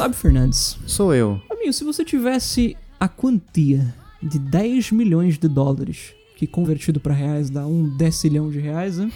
Fábio 0.00 0.16
Fernandes. 0.16 0.78
Sou 0.86 1.14
eu. 1.14 1.42
Amigo, 1.50 1.74
se 1.74 1.84
você 1.84 2.02
tivesse 2.02 2.74
a 2.98 3.06
quantia 3.06 3.94
de 4.22 4.38
10 4.38 4.92
milhões 4.92 5.38
de 5.38 5.46
dólares, 5.46 6.14
que 6.36 6.46
convertido 6.46 6.98
para 6.98 7.12
reais 7.12 7.50
dá 7.50 7.66
um 7.66 7.86
decilhão 7.98 8.50
de 8.50 8.58
reais, 8.58 8.96
né? 8.96 9.10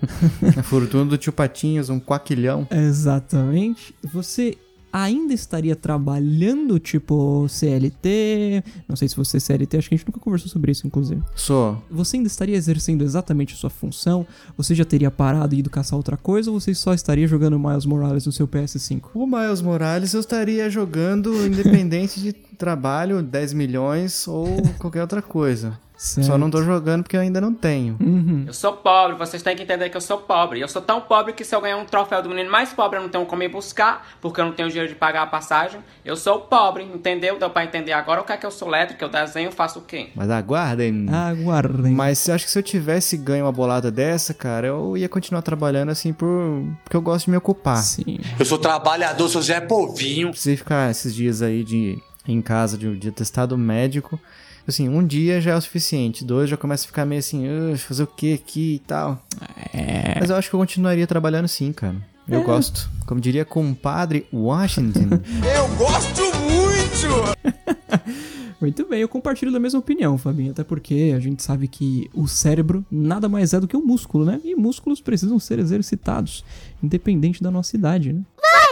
A 0.56 0.62
fortuna 0.62 1.04
do 1.04 1.18
tio 1.18 1.34
Patinhas, 1.34 1.90
um 1.90 2.00
quaquilhão. 2.00 2.66
Exatamente. 2.70 3.94
Você 4.10 4.56
ainda 4.92 5.32
estaria 5.32 5.74
trabalhando, 5.74 6.78
tipo 6.78 7.46
CLT? 7.48 8.62
Não 8.86 8.94
sei 8.96 9.08
se 9.08 9.16
você 9.16 9.38
é 9.38 9.40
CLT, 9.40 9.78
acho 9.78 9.88
que 9.88 9.94
a 9.94 9.98
gente 9.98 10.06
nunca 10.06 10.20
conversou 10.20 10.48
sobre 10.48 10.72
isso, 10.72 10.86
inclusive. 10.86 11.22
Sou. 11.34 11.82
Você 11.90 12.16
ainda 12.16 12.26
estaria 12.26 12.56
exercendo 12.56 13.02
exatamente 13.02 13.54
a 13.54 13.56
sua 13.56 13.70
função? 13.70 14.26
Você 14.56 14.74
já 14.74 14.84
teria 14.84 15.10
parado 15.10 15.54
e 15.54 15.58
ido 15.58 15.70
caçar 15.70 15.96
outra 15.96 16.16
coisa? 16.16 16.50
Ou 16.50 16.60
você 16.60 16.74
só 16.74 16.92
estaria 16.92 17.26
jogando 17.26 17.58
Miles 17.58 17.86
Morales 17.86 18.26
no 18.26 18.32
seu 18.32 18.46
PS5? 18.46 19.10
O 19.14 19.26
Miles 19.26 19.62
Morales 19.62 20.12
eu 20.12 20.20
estaria 20.20 20.68
jogando 20.68 21.46
independente 21.46 22.20
de 22.20 22.32
trabalho, 22.58 23.22
10 23.22 23.52
milhões 23.54 24.28
ou 24.28 24.46
qualquer 24.78 25.00
outra 25.00 25.22
coisa. 25.22 25.78
Certo. 26.02 26.26
Só 26.26 26.36
não 26.36 26.50
tô 26.50 26.60
jogando 26.64 27.04
porque 27.04 27.16
eu 27.16 27.20
ainda 27.20 27.40
não 27.40 27.54
tenho. 27.54 27.96
Uhum. 28.00 28.42
Eu 28.44 28.52
sou 28.52 28.72
pobre, 28.72 29.16
vocês 29.16 29.40
têm 29.40 29.54
que 29.54 29.62
entender 29.62 29.88
que 29.88 29.96
eu 29.96 30.00
sou 30.00 30.18
pobre. 30.18 30.58
Eu 30.58 30.66
sou 30.66 30.82
tão 30.82 31.00
pobre 31.00 31.32
que 31.32 31.44
se 31.44 31.54
eu 31.54 31.60
ganhar 31.60 31.76
um 31.76 31.84
troféu 31.84 32.20
do 32.20 32.28
menino 32.28 32.50
mais 32.50 32.72
pobre, 32.72 32.98
eu 32.98 33.02
não 33.02 33.08
tenho 33.08 33.24
como 33.24 33.40
ir 33.44 33.48
buscar, 33.48 34.04
porque 34.20 34.40
eu 34.40 34.46
não 34.46 34.52
tenho 34.52 34.68
dinheiro 34.68 34.88
de 34.88 34.96
pagar 34.96 35.22
a 35.22 35.26
passagem. 35.28 35.78
Eu 36.04 36.16
sou 36.16 36.40
pobre, 36.40 36.82
entendeu? 36.82 37.38
Deu 37.38 37.48
pra 37.48 37.62
entender 37.62 37.92
agora 37.92 38.20
o 38.20 38.24
que 38.24 38.32
é 38.32 38.36
que 38.36 38.44
eu 38.44 38.50
sou 38.50 38.66
letra, 38.66 38.96
que 38.96 39.04
eu 39.04 39.08
desenho, 39.08 39.52
faço 39.52 39.78
o 39.78 39.82
quê? 39.82 40.08
Mas 40.16 40.28
aguardem. 40.28 41.06
Aguardem. 41.08 41.92
Mas 41.92 42.26
eu 42.26 42.34
acho 42.34 42.46
que 42.46 42.50
se 42.50 42.58
eu 42.58 42.64
tivesse 42.64 43.16
ganho 43.16 43.44
uma 43.44 43.52
bolada 43.52 43.88
dessa, 43.88 44.34
cara, 44.34 44.66
eu 44.66 44.96
ia 44.96 45.08
continuar 45.08 45.42
trabalhando 45.42 45.90
assim 45.90 46.12
por 46.12 46.64
porque 46.82 46.96
eu 46.96 47.00
gosto 47.00 47.26
de 47.26 47.30
me 47.30 47.36
ocupar. 47.36 47.76
Sim. 47.76 48.18
Eu 48.40 48.44
sou 48.44 48.58
trabalhador, 48.58 49.28
sou 49.28 49.40
Zé 49.40 49.60
Povinho. 49.60 50.30
Precisei 50.30 50.56
ficar 50.56 50.90
esses 50.90 51.14
dias 51.14 51.42
aí 51.42 51.62
de 51.62 51.96
em 52.26 52.42
casa 52.42 52.76
de, 52.76 52.96
de 52.96 53.08
atestado 53.08 53.56
médico. 53.56 54.18
Assim, 54.66 54.88
um 54.88 55.04
dia 55.04 55.40
já 55.40 55.52
é 55.52 55.56
o 55.56 55.60
suficiente. 55.60 56.24
Dois 56.24 56.48
já 56.48 56.56
começa 56.56 56.84
a 56.84 56.86
ficar 56.86 57.04
meio 57.04 57.18
assim, 57.18 57.46
"Ugh, 57.48 57.76
fazer 57.78 58.02
o 58.04 58.06
que 58.06 58.34
aqui 58.34 58.74
e 58.76 58.78
tal. 58.80 59.20
É. 59.72 60.18
Mas 60.20 60.30
eu 60.30 60.36
acho 60.36 60.48
que 60.48 60.54
eu 60.54 60.60
continuaria 60.60 61.06
trabalhando 61.06 61.48
sim, 61.48 61.72
cara. 61.72 61.96
Eu 62.28 62.42
gosto. 62.44 62.88
Como 63.06 63.20
diria 63.20 63.44
compadre 63.44 64.26
Washington. 64.32 65.20
Eu 65.54 65.68
gosto 65.76 66.22
muito! 66.22 67.52
Muito 68.62 68.86
bem, 68.86 69.00
eu 69.00 69.08
compartilho 69.08 69.50
da 69.50 69.58
mesma 69.58 69.80
opinião, 69.80 70.16
Fabinho. 70.16 70.52
Até 70.52 70.62
porque 70.62 71.12
a 71.16 71.18
gente 71.18 71.42
sabe 71.42 71.66
que 71.66 72.08
o 72.14 72.28
cérebro 72.28 72.86
nada 72.88 73.28
mais 73.28 73.52
é 73.52 73.58
do 73.58 73.66
que 73.66 73.76
um 73.76 73.84
músculo, 73.84 74.24
né? 74.24 74.40
E 74.44 74.54
músculos 74.54 75.00
precisam 75.00 75.36
ser 75.40 75.58
exercitados, 75.58 76.44
independente 76.80 77.42
da 77.42 77.50
nossa 77.50 77.74
idade, 77.74 78.12
né? 78.12 78.22
Vai, 78.40 78.62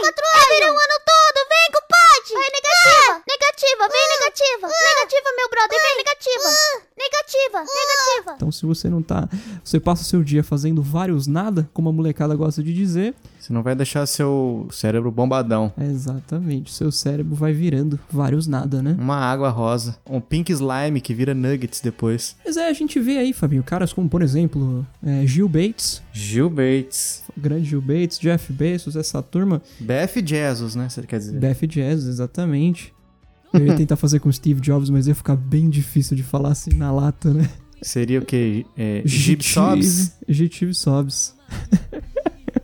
virou 0.55 0.71
o 0.71 0.79
ano 0.79 1.01
todo, 1.05 1.49
vem, 1.49 1.73
compadre! 1.73 2.35
Vai, 2.35 2.49
negativa! 2.55 3.20
Negativa, 3.61 3.89
vem, 3.89 4.09
negativa! 4.19 4.69
Negativa, 4.69 5.31
meu 5.37 5.51
brother, 5.51 5.79
vem, 5.83 5.97
negativa! 5.99 6.49
Negativa, 6.97 7.59
negativa! 7.59 8.35
Então, 8.37 8.51
se 8.51 8.65
você 8.65 8.89
não 8.89 9.03
tá. 9.03 9.29
Você 9.63 9.79
passa 9.79 10.03
o 10.03 10.05
seu 10.07 10.25
dia 10.25 10.43
fazendo 10.43 10.83
vários 10.83 11.27
nada, 11.27 11.69
como 11.75 11.91
a 11.91 11.93
molecada 11.93 12.35
gosta 12.35 12.63
de 12.63 12.73
dizer, 12.73 13.15
Você 13.39 13.53
não 13.53 13.63
vai 13.63 13.75
deixar 13.75 14.07
seu 14.07 14.67
cérebro 14.71 15.11
bombadão. 15.11 15.73
exatamente, 15.79 16.73
seu 16.73 16.91
cérebro 16.91 17.35
vai 17.35 17.53
virando 17.53 18.01
vários 18.11 18.47
nada, 18.47 18.83
né? 18.83 18.97
Uma 18.99 19.17
água 19.17 19.51
rosa. 19.51 19.99
Um 20.09 20.21
pink 20.21 20.51
slime 20.53 21.01
que 21.01 21.13
vira 21.13 21.35
nuggets 21.35 21.81
depois. 21.81 22.37
Mas 22.45 22.57
é, 22.57 22.67
a 22.69 22.73
gente 22.73 22.99
vê 22.99 23.19
aí, 23.19 23.33
Fabinho, 23.35 23.63
caras 23.63 23.93
como, 23.93 24.09
por 24.09 24.23
exemplo, 24.23 24.87
é, 25.05 25.27
Gil 25.27 25.49
Bates, 25.49 26.03
Gil 26.15 26.49
Bates. 26.49 27.23
o 27.37 27.41
grande 27.41 27.65
Gil 27.69 27.83
Bates, 27.83 28.19
Jeff 28.19 28.51
Bezos, 28.53 28.97
essa 28.97 29.23
turma, 29.23 29.61
BF 29.79 30.23
Jesus, 30.25 30.75
né? 30.75 30.89
Você 30.89 31.03
quer 31.03 31.19
dizer? 31.19 31.39
Beth 31.39 31.67
Jazz, 31.67 32.07
exatamente. 32.07 32.95
Eu 33.53 33.67
ia 33.67 33.75
tentar 33.77 33.97
fazer 33.97 34.21
com 34.21 34.31
Steve 34.31 34.61
Jobs, 34.61 34.91
mas 34.91 35.07
ia 35.07 35.15
ficar 35.15 35.37
bem 35.37 35.69
difícil 35.69 36.17
de 36.17 36.23
falar 36.23 36.51
assim 36.51 36.75
na 36.75 36.93
lata, 36.93 37.33
né? 37.33 37.49
Seria 37.83 38.19
o 38.19 38.25
quê? 38.25 38.67
É, 38.77 39.03
Gib 39.05 39.43
Sobs? 39.43 40.13
Gitive 40.29 40.75
Sobs. 40.75 41.35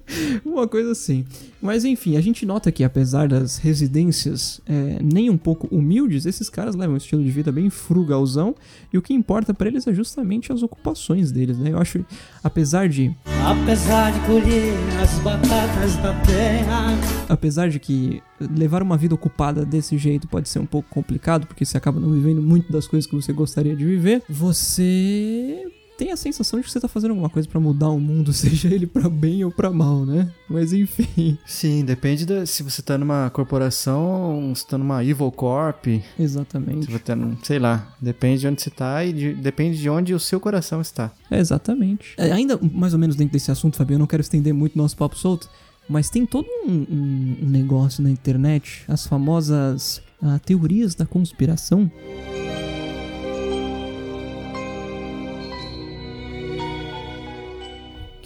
Uma 0.45 0.67
coisa 0.67 0.93
assim. 0.93 1.25
Mas 1.61 1.85
enfim, 1.85 2.17
a 2.17 2.21
gente 2.21 2.47
nota 2.47 2.71
que 2.71 2.85
apesar 2.85 3.29
das 3.29 3.59
residências 3.59 4.61
é, 4.67 4.99
nem 5.03 5.31
um 5.31 5.37
pouco 5.37 5.67
humildes, 5.75 6.27
esses 6.27 6.49
caras 6.49 6.75
levam 6.75 6.95
um 6.95 6.99
estilo 6.99 7.23
de 7.23 7.31
vida 7.31 7.51
bem 7.51 7.71
frugalzão 7.71 8.55
e 8.93 8.99
o 8.99 9.03
que 9.03 9.13
importa 9.15 9.53
pra 9.53 9.69
eles 9.69 9.87
é 9.87 9.95
justamente 9.95 10.53
as 10.53 10.63
ocupações 10.63 11.33
deles, 11.33 11.59
né? 11.59 11.71
Eu 11.73 11.79
acho, 11.79 12.05
apesar 12.43 12.89
de 12.89 13.15
Apesar 13.45 14.13
de 14.13 14.21
colher 14.27 14.75
as 15.01 15.19
batatas 15.21 15.97
da 15.97 16.13
terra. 16.23 16.89
apesar 17.29 17.69
de 17.69 17.79
que 17.79 18.23
levar 18.41 18.83
uma 18.83 18.97
vida 18.97 19.15
ocupada 19.15 19.65
desse 19.65 19.97
jeito 19.97 20.27
pode 20.29 20.49
ser 20.49 20.59
um 20.59 20.67
pouco 20.67 20.89
complicado, 20.91 21.47
porque 21.47 21.65
você 21.65 21.77
acaba 21.77 22.01
não 22.01 22.11
vivendo 22.13 22.43
muito 22.43 22.71
das 22.73 22.87
coisas 22.87 23.09
que 23.09 23.15
você 23.15 23.33
gostaria 23.33 23.75
de 23.77 23.85
viver, 23.85 24.23
você 24.29 25.65
tem 25.97 26.13
a 26.13 26.17
sensação 26.17 26.59
de 26.59 26.65
que 26.67 26.71
você 26.73 26.79
tá 26.81 26.89
fazendo 26.89 27.11
alguma 27.11 27.29
coisa 27.31 27.49
pra 27.49 27.59
mudar 27.61 27.89
o 27.91 27.99
mundo, 28.01 28.33
seja 28.35 28.69
ele 28.69 28.87
pra 28.87 29.09
bem 29.09 29.45
ou 29.45 29.51
pra 29.51 29.71
mal, 29.71 30.05
né? 30.05 30.31
Mas 30.49 30.73
enfim, 30.73 31.39
Sim, 31.47 31.85
depende 31.85 32.25
da, 32.27 32.45
se 32.47 32.63
você 32.63 32.83
tá 32.83 32.97
numa 32.99 33.31
corporação, 33.31 34.53
se 34.55 34.67
tá 34.67 34.77
numa 34.79 35.03
Evil 35.05 35.31
Corp, 35.33 35.85
se 35.87 36.03
exatamente. 36.19 36.91
você 36.91 36.99
tá 36.99 37.17
num, 37.17 37.37
sei 37.43 37.59
lá, 37.59 37.95
depende 38.01 38.41
de 38.41 38.49
onde 38.49 38.63
você 38.63 38.71
tá 38.71 39.05
e 39.05 39.13
de- 39.13 39.35
depende 39.35 39.79
de 39.79 39.89
onde 39.91 40.15
o 40.15 40.21
seu 40.21 40.39
coração 40.41 40.81
está. 40.81 41.13
É, 41.31 41.39
exatamente. 41.39 42.15
É, 42.17 42.31
ainda 42.33 42.59
mais 42.61 42.93
ou 42.93 42.99
menos 42.99 43.17
dentro 43.17 43.33
desse 43.33 43.51
assunto, 43.51 43.77
Fabio, 43.77 43.95
eu 43.95 43.99
não 43.99 44.07
quero 44.07 44.21
estender 44.21 44.53
muito 44.55 44.77
nosso 44.79 44.97
papo 44.97 45.17
solto, 45.17 45.49
mas 45.89 46.11
tem 46.11 46.27
todo 46.27 46.47
um, 46.67 46.73
um- 46.73 47.37
um 47.43 47.49
negócio 47.49 48.03
na 48.03 48.11
internet, 48.11 48.83
as 48.89 49.07
famosas 49.07 50.01
ah, 50.23 50.39
teorias 50.39 50.95
da 50.95 51.07
conspiração. 51.07 51.91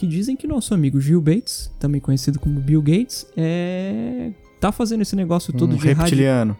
Que 0.00 0.06
dizem 0.06 0.34
que 0.34 0.46
nosso 0.46 0.72
amigo 0.72 0.98
Gil 0.98 1.20
Bates, 1.20 1.70
também 1.78 2.00
conhecido 2.00 2.40
como 2.40 2.58
Bill 2.58 2.80
Gates, 2.80 3.26
é. 3.36 4.32
tá 4.58 4.72
fazendo 4.72 5.02
esse 5.02 5.14
negócio 5.14 5.52
todo 5.52 5.74
um 5.74 5.76
de 5.76 5.88
reptiliano. 5.88 6.56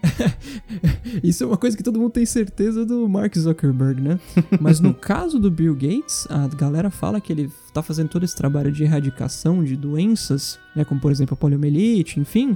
Isso 1.25 1.45
é 1.45 1.47
uma 1.47 1.57
coisa 1.57 1.75
que 1.75 1.83
todo 1.83 1.99
mundo 1.99 2.11
tem 2.11 2.27
certeza 2.27 2.85
do 2.85 3.09
Mark 3.09 3.35
Zuckerberg, 3.35 4.03
né? 4.03 4.21
Mas 4.61 4.79
no 4.79 4.93
caso 4.93 5.39
do 5.39 5.51
Bill 5.51 5.73
Gates, 5.73 6.27
a 6.29 6.49
galera 6.49 6.91
fala 6.91 7.19
que 7.19 7.33
ele 7.33 7.51
tá 7.73 7.83
fazendo 7.83 8.11
todo 8.11 8.25
esse 8.25 8.37
trabalho 8.37 8.71
de 8.71 8.85
erradicação 8.85 9.65
de 9.65 9.75
doenças, 9.75 10.59
né? 10.77 10.85
Como 10.85 11.01
por 11.01 11.11
exemplo 11.11 11.33
a 11.33 11.37
poliomielite, 11.39 12.21
enfim. 12.21 12.55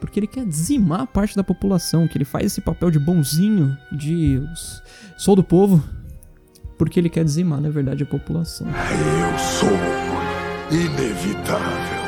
Porque 0.00 0.20
ele 0.20 0.26
quer 0.26 0.44
dizimar 0.44 1.06
parte 1.06 1.34
da 1.34 1.42
população, 1.42 2.06
que 2.06 2.18
ele 2.18 2.26
faz 2.26 2.44
esse 2.44 2.60
papel 2.60 2.90
de 2.90 2.98
bonzinho, 2.98 3.74
de 3.90 4.38
sou 5.16 5.34
do 5.34 5.42
povo, 5.42 5.82
porque 6.76 7.00
ele 7.00 7.08
quer 7.08 7.24
dizimar, 7.24 7.58
na 7.58 7.70
verdade, 7.70 8.02
a 8.02 8.06
população. 8.06 8.66
Eu 8.66 9.38
sou 9.38 10.09
inevitável. 10.70 12.00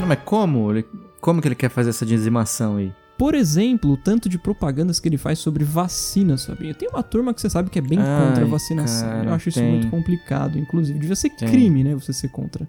Não, 0.00 0.06
mas 0.06 0.18
como? 0.24 0.70
Ele- 0.72 0.86
como 1.20 1.40
que 1.40 1.48
ele 1.48 1.54
quer 1.54 1.68
fazer 1.70 1.90
essa 1.90 2.04
dizimação 2.06 2.76
aí? 2.76 2.92
Por 3.18 3.34
exemplo, 3.34 3.90
o 3.92 3.96
tanto 3.98 4.28
de 4.30 4.38
propagandas 4.38 4.98
que 4.98 5.06
ele 5.08 5.18
faz 5.18 5.38
sobre 5.38 5.62
vacinas, 5.62 6.46
Fabinho. 6.46 6.74
Tem 6.74 6.88
uma 6.88 7.02
turma 7.02 7.34
que 7.34 7.40
você 7.40 7.50
sabe 7.50 7.68
que 7.68 7.78
é 7.78 7.82
bem 7.82 7.98
Ai, 7.98 8.26
contra 8.28 8.44
a 8.44 8.48
vacinação. 8.48 9.08
cara, 9.08 9.28
Eu 9.28 9.34
acho 9.34 9.50
isso 9.50 9.58
tem. 9.58 9.70
muito 9.72 9.88
complicado. 9.90 10.58
Inclusive, 10.58 10.98
devia 10.98 11.14
ser 11.16 11.28
Tem. 11.30 11.48
crime, 11.48 11.84
né? 11.84 11.94
Você 11.94 12.14
ser 12.14 12.28
contra 12.28 12.66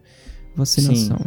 vacinação. 0.54 1.18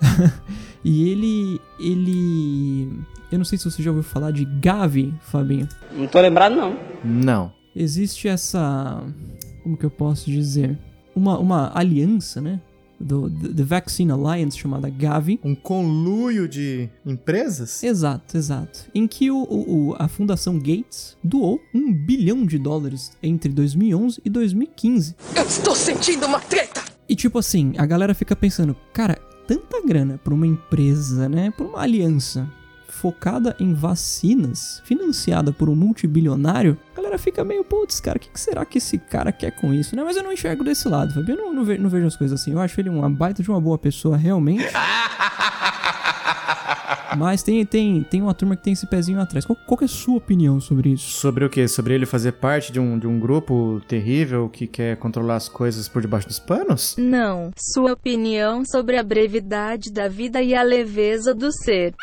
e 0.82 1.10
ele. 1.10 1.60
Ele. 1.78 2.98
Eu 3.30 3.38
não 3.38 3.44
sei 3.44 3.58
se 3.58 3.64
você 3.70 3.82
já 3.82 3.90
ouviu 3.90 4.02
falar 4.02 4.30
de 4.30 4.44
Gavi, 4.46 5.12
Fabinho. 5.20 5.68
Não 5.92 6.06
tô 6.06 6.18
lembrado, 6.20 6.54
não. 6.56 6.78
Não. 7.04 7.52
Existe 7.74 8.26
essa. 8.26 9.02
Como 9.62 9.76
que 9.76 9.84
eu 9.84 9.90
posso 9.90 10.30
dizer? 10.30 10.78
Uma, 11.16 11.38
uma 11.38 11.72
aliança, 11.74 12.40
né? 12.40 12.60
Do 13.00 13.28
The 13.30 13.62
Vaccine 13.62 14.10
Alliance, 14.10 14.56
chamada 14.58 14.88
Gavi. 14.88 15.38
Um 15.44 15.54
conluio 15.54 16.48
de 16.48 16.88
empresas? 17.04 17.82
Exato, 17.82 18.36
exato. 18.38 18.86
Em 18.94 19.06
que 19.06 19.30
o, 19.30 19.36
o- 19.42 19.88
o- 19.90 19.96
a 19.98 20.08
Fundação 20.08 20.58
Gates 20.58 21.16
doou 21.22 21.60
um 21.74 21.92
bilhão 21.92 22.46
de 22.46 22.58
dólares 22.58 23.12
entre 23.22 23.50
2011 23.52 24.20
e 24.24 24.30
2015. 24.30 25.14
Eu 25.34 25.42
estou 25.44 25.74
sentindo 25.74 26.24
uma 26.26 26.40
treta! 26.40 26.82
E 27.08 27.14
tipo 27.14 27.38
assim, 27.38 27.74
a 27.76 27.84
galera 27.86 28.14
fica 28.14 28.34
pensando, 28.34 28.74
cara, 28.94 29.18
tanta 29.46 29.80
grana 29.86 30.18
pra 30.24 30.32
uma 30.34 30.46
empresa, 30.46 31.28
né? 31.28 31.50
Pra 31.50 31.66
uma 31.66 31.80
aliança 31.82 32.50
focada 32.96 33.54
em 33.60 33.74
vacinas, 33.74 34.80
financiada 34.84 35.52
por 35.52 35.68
um 35.68 35.74
multibilionário, 35.76 36.78
a 36.92 36.96
galera 36.96 37.18
fica 37.18 37.44
meio, 37.44 37.62
putz, 37.62 38.00
cara, 38.00 38.16
o 38.16 38.20
que, 38.20 38.28
que 38.30 38.40
será 38.40 38.64
que 38.64 38.78
esse 38.78 38.96
cara 38.98 39.30
quer 39.30 39.50
com 39.52 39.72
isso, 39.74 39.94
né? 39.94 40.02
Mas 40.02 40.16
eu 40.16 40.22
não 40.22 40.32
enxergo 40.32 40.64
desse 40.64 40.88
lado, 40.88 41.12
Fabio. 41.14 41.34
Eu 41.34 41.44
não, 41.44 41.52
não, 41.54 41.64
ve- 41.64 41.78
não 41.78 41.90
vejo 41.90 42.06
as 42.06 42.16
coisas 42.16 42.40
assim. 42.40 42.52
Eu 42.52 42.60
acho 42.60 42.80
ele 42.80 42.88
uma 42.88 43.08
baita 43.10 43.42
de 43.42 43.50
uma 43.50 43.60
boa 43.60 43.76
pessoa, 43.78 44.16
realmente. 44.16 44.64
Mas 47.16 47.42
tem, 47.42 47.64
tem, 47.64 48.02
tem 48.02 48.20
uma 48.20 48.34
turma 48.34 48.56
que 48.56 48.62
tem 48.62 48.72
esse 48.74 48.86
pezinho 48.86 49.18
atrás. 49.20 49.44
Qual, 49.46 49.56
qual 49.66 49.78
que 49.78 49.84
é 49.84 49.86
a 49.86 49.88
sua 49.88 50.16
opinião 50.16 50.60
sobre 50.60 50.90
isso? 50.90 51.12
Sobre 51.12 51.44
o 51.46 51.48
quê? 51.50 51.66
Sobre 51.66 51.94
ele 51.94 52.04
fazer 52.04 52.32
parte 52.32 52.70
de 52.70 52.78
um, 52.78 52.98
de 52.98 53.06
um 53.06 53.18
grupo 53.18 53.80
terrível 53.88 54.50
que 54.50 54.66
quer 54.66 54.96
controlar 54.98 55.36
as 55.36 55.48
coisas 55.48 55.88
por 55.88 56.02
debaixo 56.02 56.28
dos 56.28 56.38
panos? 56.38 56.94
Não. 56.98 57.52
Sua 57.56 57.92
opinião 57.92 58.64
sobre 58.66 58.98
a 58.98 59.02
brevidade 59.02 59.90
da 59.90 60.08
vida 60.08 60.42
e 60.42 60.54
a 60.54 60.62
leveza 60.62 61.32
do 61.34 61.50
ser. 61.52 61.94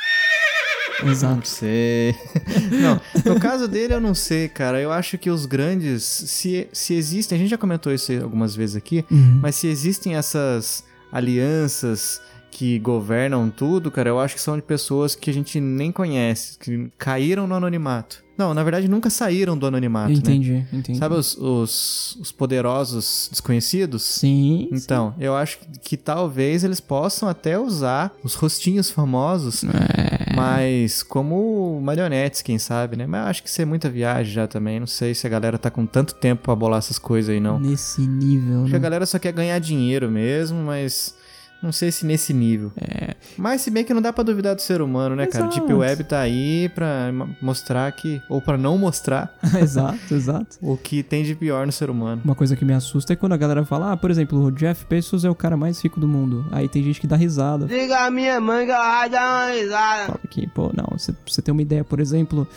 Não 1.03 1.11
Exato. 1.11 1.47
sei. 1.47 2.15
não, 2.81 3.00
no 3.33 3.39
caso 3.39 3.67
dele 3.67 3.94
eu 3.94 4.01
não 4.01 4.13
sei, 4.13 4.47
cara. 4.47 4.79
Eu 4.81 4.91
acho 4.91 5.17
que 5.17 5.29
os 5.29 5.45
grandes, 5.45 6.03
se, 6.03 6.67
se 6.71 6.94
existem, 6.94 7.35
a 7.38 7.39
gente 7.39 7.50
já 7.50 7.57
comentou 7.57 7.94
isso 7.94 8.11
algumas 8.21 8.55
vezes 8.55 8.75
aqui, 8.75 9.03
Uhum. 9.11 9.39
mas 9.41 9.55
se 9.55 9.67
existem 9.67 10.15
essas 10.15 10.83
alianças 11.11 12.21
que 12.51 12.77
governam 12.79 13.50
tudo, 13.50 13.89
cara, 13.89 14.09
eu 14.09 14.19
acho 14.19 14.35
que 14.35 14.41
são 14.41 14.55
de 14.55 14.61
pessoas 14.61 15.15
que 15.15 15.29
a 15.29 15.33
gente 15.33 15.59
nem 15.59 15.91
conhece, 15.91 16.57
que 16.59 16.88
caíram 17.00 17.47
no 17.47 17.56
anonimato. 17.56 18.21
Não, 18.38 18.51
na 18.53 18.63
verdade 18.63 18.88
nunca 18.88 19.09
saíram 19.11 19.56
do 19.57 19.65
anonimato, 19.67 20.09
né? 20.11 20.17
entendi, 20.17 20.65
entendi. 20.73 20.97
Sabe 20.99 21.15
os, 21.15 21.35
os, 21.38 22.15
os 22.19 22.31
poderosos 22.31 23.27
desconhecidos? 23.31 24.01
Sim. 24.03 24.69
Então, 24.71 25.13
eu 25.19 25.35
acho 25.35 25.59
que, 25.59 25.79
que 25.81 25.97
talvez 25.97 26.63
eles 26.63 26.79
possam 26.79 27.27
até 27.29 27.57
usar 27.59 28.11
os 28.23 28.33
rostinhos 28.35 28.89
famosos, 28.89 29.63
É. 29.63 30.22
mas 30.35 31.03
como 31.03 31.80
marionetes, 31.81 32.41
quem 32.41 32.57
sabe, 32.57 32.95
né? 32.95 33.06
Mas 33.07 33.21
eu 33.24 33.27
acho 33.27 33.44
que 33.44 33.50
isso 33.50 33.62
é 33.62 33.65
muita 33.65 33.89
viagem 33.89 34.33
já 34.33 34.47
também. 34.47 34.80
Não 34.80 34.88
sei 34.88 35.13
se 35.13 35.25
a 35.27 35.30
galera 35.30 35.57
tá 35.57 35.69
com 35.69 35.85
tanto 35.85 36.15
tempo 36.15 36.44
pra 36.44 36.56
bolar 36.56 36.80
essas 36.80 37.00
coisas 37.00 37.30
aí, 37.33 37.39
não. 37.39 37.59
Nesse 37.59 38.01
nível, 38.01 38.62
Acho 38.62 38.69
que 38.69 38.75
a 38.75 38.80
né? 38.80 38.83
galera 38.83 39.06
só 39.06 39.19
quer 39.19 39.31
ganhar 39.31 39.59
dinheiro 39.59 40.09
mesmo, 40.09 40.59
mas 40.63 41.15
não 41.63 41.71
sei 41.71 41.92
se 41.92 42.06
nesse 42.06 42.33
nível. 42.33 42.71
É. 42.77 43.15
Mas 43.38 43.62
se 43.62 43.71
bem 43.71 43.83
que 43.83 43.94
não 43.94 44.01
dá 44.01 44.12
pra 44.13 44.24
duvidar 44.24 44.54
do 44.54 44.62
ser 44.62 44.81
humano, 44.81 45.15
né, 45.15 45.25
cara? 45.25 45.45
O 45.45 45.48
Exato. 45.48 45.60
Deep 45.65 45.74
Web 45.74 46.04
tá 46.04 46.19
aí 46.19 46.69
pra 46.75 47.12
mo- 47.12 47.36
mostrar 47.42 47.92
que, 47.94 48.21
ou 48.30 48.42
pra 48.42 48.57
não 48.57 48.77
mostrar 48.77 49.33
exato, 49.60 50.13
exato. 50.13 50.57
o 50.62 50.75
que 50.77 51.01
tem 51.01 51.24
de 51.24 51.33
pior 51.33 51.65
no 51.65 51.71
ser 51.71 51.89
humano. 51.89 52.21
Uma 52.25 52.36
coisa 52.36 52.56
que 52.56 52.65
me 52.65 52.74
assusta 52.74 53.13
é 53.13 53.15
quando 53.15 53.33
a 53.33 53.38
galera 53.38 53.65
fala, 53.65 53.94
ah, 53.94 53.98
por 53.98 54.12
exemplo, 54.12 54.44
o 54.44 54.51
Jeff 54.51 54.86
Bezos 54.89 55.24
é 55.25 55.30
o 55.30 55.36
cara 55.36 55.56
mais 55.57 55.81
rico 55.81 56.00
do 56.00 56.07
mundo. 56.07 56.45
Aí 56.51 56.68
tem 56.68 56.83
gente 56.83 57.00
que 57.01 57.07
dá 57.07 57.15
risada. 57.15 57.66
Diga 57.66 58.06
a 58.06 58.12
minha 58.12 58.39
mãe 58.42 58.66
que 58.66 58.71
ela 58.71 59.00
vai 59.00 59.09
dar 59.09 59.45
uma 59.48 59.54
risada. 59.54 60.06
Fala 60.07 60.19
que, 60.30 60.48
pô, 60.50 60.71
não, 60.75 60.88
você, 60.98 61.13
você 61.25 61.42
tem 61.42 61.51
uma 61.51 61.62
ideia, 61.62 61.83
por 61.83 62.00
exemplo, 62.00 62.48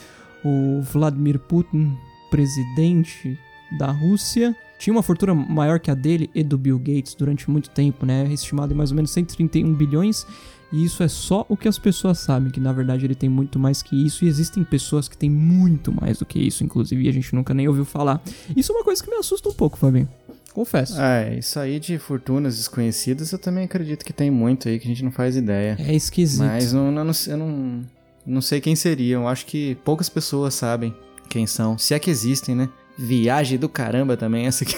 o 0.45 0.83
Vladimir 0.83 1.39
Putin, 1.39 1.97
presidente 2.31 3.39
da 3.79 3.91
Rússia, 3.91 4.55
tinha 4.79 4.93
uma 4.93 5.03
fortuna 5.03 5.35
maior 5.35 5.81
que 5.81 5.91
a 5.91 5.95
dele 5.95 6.31
e 6.35 6.43
do 6.43 6.59
Bill 6.59 6.79
Gates 6.79 7.15
durante 7.15 7.51
muito 7.51 7.71
tempo, 7.71 8.05
né? 8.05 8.27
Estimado 8.33 8.73
em 8.73 8.77
mais 8.77 8.91
ou 8.91 8.97
menos 8.97 9.11
131 9.11 9.73
bilhões. 9.75 10.27
E 10.73 10.85
isso 10.85 11.03
é 11.03 11.09
só 11.09 11.47
o 11.49 11.57
que 11.57 11.69
as 11.69 11.79
pessoas 11.79 12.19
sabem, 12.19 12.51
que 12.51 12.59
na 12.59 12.73
verdade 12.73 13.05
ele 13.07 13.15
tem 13.15 13.29
muito 13.29 13.59
mais 13.59 13.83
que 13.83 13.95
isso. 14.05 14.25
E 14.25 14.29
existem 14.29 14.65
pessoas 14.65 15.09
que 15.09 15.17
têm 15.17 15.31
muito 15.31 15.93
mais 15.93 16.19
do 16.19 16.27
que 16.27 16.39
isso, 16.39 16.65
inclusive, 16.65 17.05
e 17.05 17.09
a 17.09 17.13
gente 17.13 17.35
nunca 17.35 17.55
nem 17.55 17.69
ouviu 17.69 17.85
falar. 17.85 18.21
Isso 18.55 18.73
é 18.73 18.75
uma 18.75 18.85
coisa 18.85 19.03
que 19.03 19.09
me 19.09 19.17
assusta 19.17 19.49
um 19.49 19.55
pouco, 19.55 19.79
Fabinho. 19.79 20.09
Confesso. 20.53 20.99
É, 21.01 21.39
isso 21.39 21.61
aí 21.61 21.79
de 21.79 21.99
fortunas 21.99 22.57
desconhecidas 22.57 23.31
eu 23.31 23.39
também 23.39 23.65
acredito 23.65 24.03
que 24.03 24.13
tem 24.13 24.31
muito 24.31 24.69
aí 24.69 24.79
que 24.79 24.87
a 24.87 24.89
gente 24.89 25.05
não 25.05 25.13
faz 25.13 25.37
ideia. 25.37 25.77
É 25.79 25.95
esquisito. 25.95 26.45
Mas 26.45 26.73
não, 26.73 26.91
não, 26.91 27.13
eu 27.27 27.37
não, 27.37 27.81
não 28.25 28.41
sei 28.41 28.61
quem 28.61 28.75
seriam. 28.75 29.23
Eu 29.23 29.29
acho 29.29 29.45
que 29.45 29.75
poucas 29.85 30.09
pessoas 30.09 30.55
sabem 30.55 30.95
quem 31.29 31.47
são. 31.47 31.77
Se 31.77 31.93
é 31.93 31.99
que 31.99 32.11
existem, 32.11 32.55
né? 32.55 32.71
Viagem 32.99 33.59
do 33.59 33.69
caramba 33.69 34.17
também, 34.17 34.47
essa 34.47 34.65
aqui. 34.65 34.75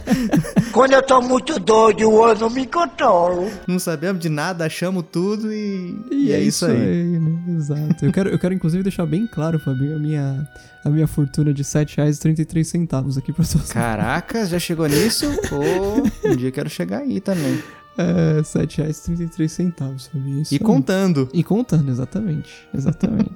Quando 0.72 0.92
eu 0.92 1.02
tô 1.02 1.20
muito 1.20 1.58
doido, 1.60 2.00
eu 2.00 2.34
não 2.38 2.48
me 2.48 2.66
controlo. 2.66 3.50
não 3.66 3.78
sabemos 3.78 4.22
de 4.22 4.30
nada, 4.30 4.64
achamos 4.64 5.04
tudo 5.12 5.52
e, 5.52 5.94
e 6.10 6.32
é, 6.32 6.40
isso 6.40 6.64
aí. 6.64 6.78
né? 7.18 7.54
Exato. 7.56 8.06
Eu 8.06 8.12
quero, 8.12 8.30
eu 8.30 8.38
quero, 8.38 8.54
inclusive, 8.54 8.82
deixar 8.82 9.04
bem 9.04 9.26
claro, 9.26 9.58
Fabinho, 9.58 9.96
a 9.96 9.98
minha, 9.98 10.48
a 10.82 10.88
minha 10.88 11.06
fortuna 11.06 11.52
de 11.52 11.62
R$ 11.62 11.68
7,33 11.68 13.18
aqui 13.18 13.32
pra 13.34 13.44
todos. 13.44 13.70
Caraca, 13.70 14.46
já 14.46 14.58
chegou 14.58 14.86
nisso? 14.86 15.26
Pô, 15.50 16.28
um 16.28 16.36
dia 16.36 16.48
eu 16.48 16.52
quero 16.52 16.70
chegar 16.70 17.00
aí 17.00 17.20
também. 17.20 17.62
É, 17.98 18.36
R$ 18.36 18.42
7,33, 18.42 20.08
Fabinho. 20.10 20.40
Isso 20.40 20.54
E 20.54 20.56
aí. 20.56 20.58
contando. 20.58 21.28
E 21.34 21.44
contando, 21.44 21.90
exatamente. 21.90 22.48
Exatamente. 22.72 23.30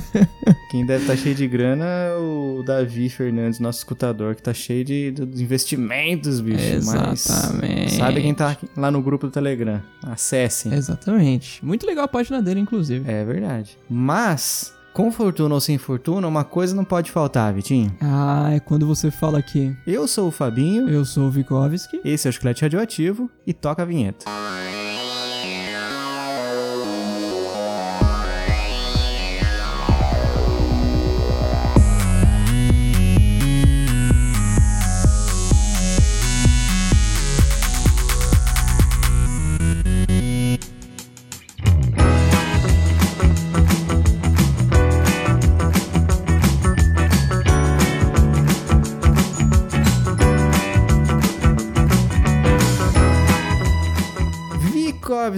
Quem 0.70 0.86
deve 0.86 1.02
estar 1.02 1.16
cheio 1.16 1.34
de 1.34 1.48
grana 1.48 1.84
é 1.84 2.14
o 2.14 2.62
Davi 2.64 3.08
Fernandes, 3.08 3.58
nosso 3.58 3.78
escutador, 3.80 4.36
que 4.36 4.42
tá 4.42 4.54
cheio 4.54 4.84
de, 4.84 5.10
de 5.10 5.42
investimentos, 5.42 6.40
bicho. 6.40 6.62
Mas 6.86 7.26
Exatamente. 7.28 7.94
sabe 7.94 8.22
quem 8.22 8.32
tá 8.32 8.56
lá 8.76 8.88
no 8.88 9.02
grupo 9.02 9.26
do 9.26 9.32
Telegram? 9.32 9.82
Acessem. 10.00 10.72
exatamente. 10.72 11.64
Muito 11.64 11.84
legal 11.84 12.04
a 12.04 12.08
página 12.08 12.40
dele, 12.40 12.60
inclusive. 12.60 13.10
É 13.10 13.24
verdade. 13.24 13.76
Mas, 13.90 14.72
com 14.94 15.10
fortuna 15.10 15.52
ou 15.56 15.60
sem 15.60 15.76
fortuna, 15.76 16.28
uma 16.28 16.44
coisa 16.44 16.72
não 16.72 16.84
pode 16.84 17.10
faltar, 17.10 17.52
Vitinho. 17.52 17.92
Ah, 18.00 18.50
é 18.52 18.60
quando 18.60 18.86
você 18.86 19.10
fala 19.10 19.42
que 19.42 19.74
Eu 19.84 20.06
sou 20.06 20.28
o 20.28 20.30
Fabinho, 20.30 20.88
eu 20.88 21.04
sou 21.04 21.24
o 21.26 21.30
Vikovski. 21.32 22.00
esse 22.04 22.28
é 22.28 22.30
o 22.30 22.32
Chiclete 22.32 22.62
Radioativo 22.62 23.28
e 23.44 23.52
toca 23.52 23.82
a 23.82 23.84
vinheta. 23.84 24.26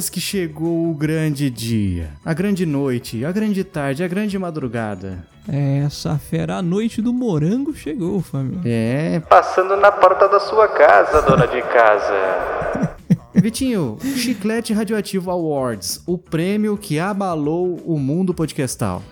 Vikovski 0.03 0.21
chegou 0.21 0.91
o 0.91 0.95
grande 0.95 1.49
dia, 1.49 2.11
a 2.25 2.35
grande 2.35 2.67
noite, 2.67 3.25
a 3.25 3.31
grande 3.31 3.63
tarde, 3.63 4.03
a 4.03 4.09
grande 4.09 4.37
madrugada. 4.37 5.25
Essa 5.49 6.19
fera, 6.19 6.57
a 6.57 6.63
noite 6.63 7.01
do 7.01 7.13
morango 7.13 7.73
chegou, 7.73 8.21
família. 8.21 8.63
É, 8.65 9.21
Passando 9.21 9.77
na 9.77 9.93
porta 9.93 10.29
da 10.29 10.41
sua 10.41 10.67
casa, 10.67 11.23
dona 11.23 11.47
de 11.47 11.63
casa. 11.63 12.97
Vitinho, 13.33 13.97
Chiclete 14.17 14.73
Radioativo 14.73 15.31
Awards, 15.31 16.03
o 16.05 16.19
prêmio 16.19 16.77
que 16.77 16.99
abalou 16.99 17.81
o 17.85 17.97
mundo 17.97 18.35
podcastal. 18.35 19.03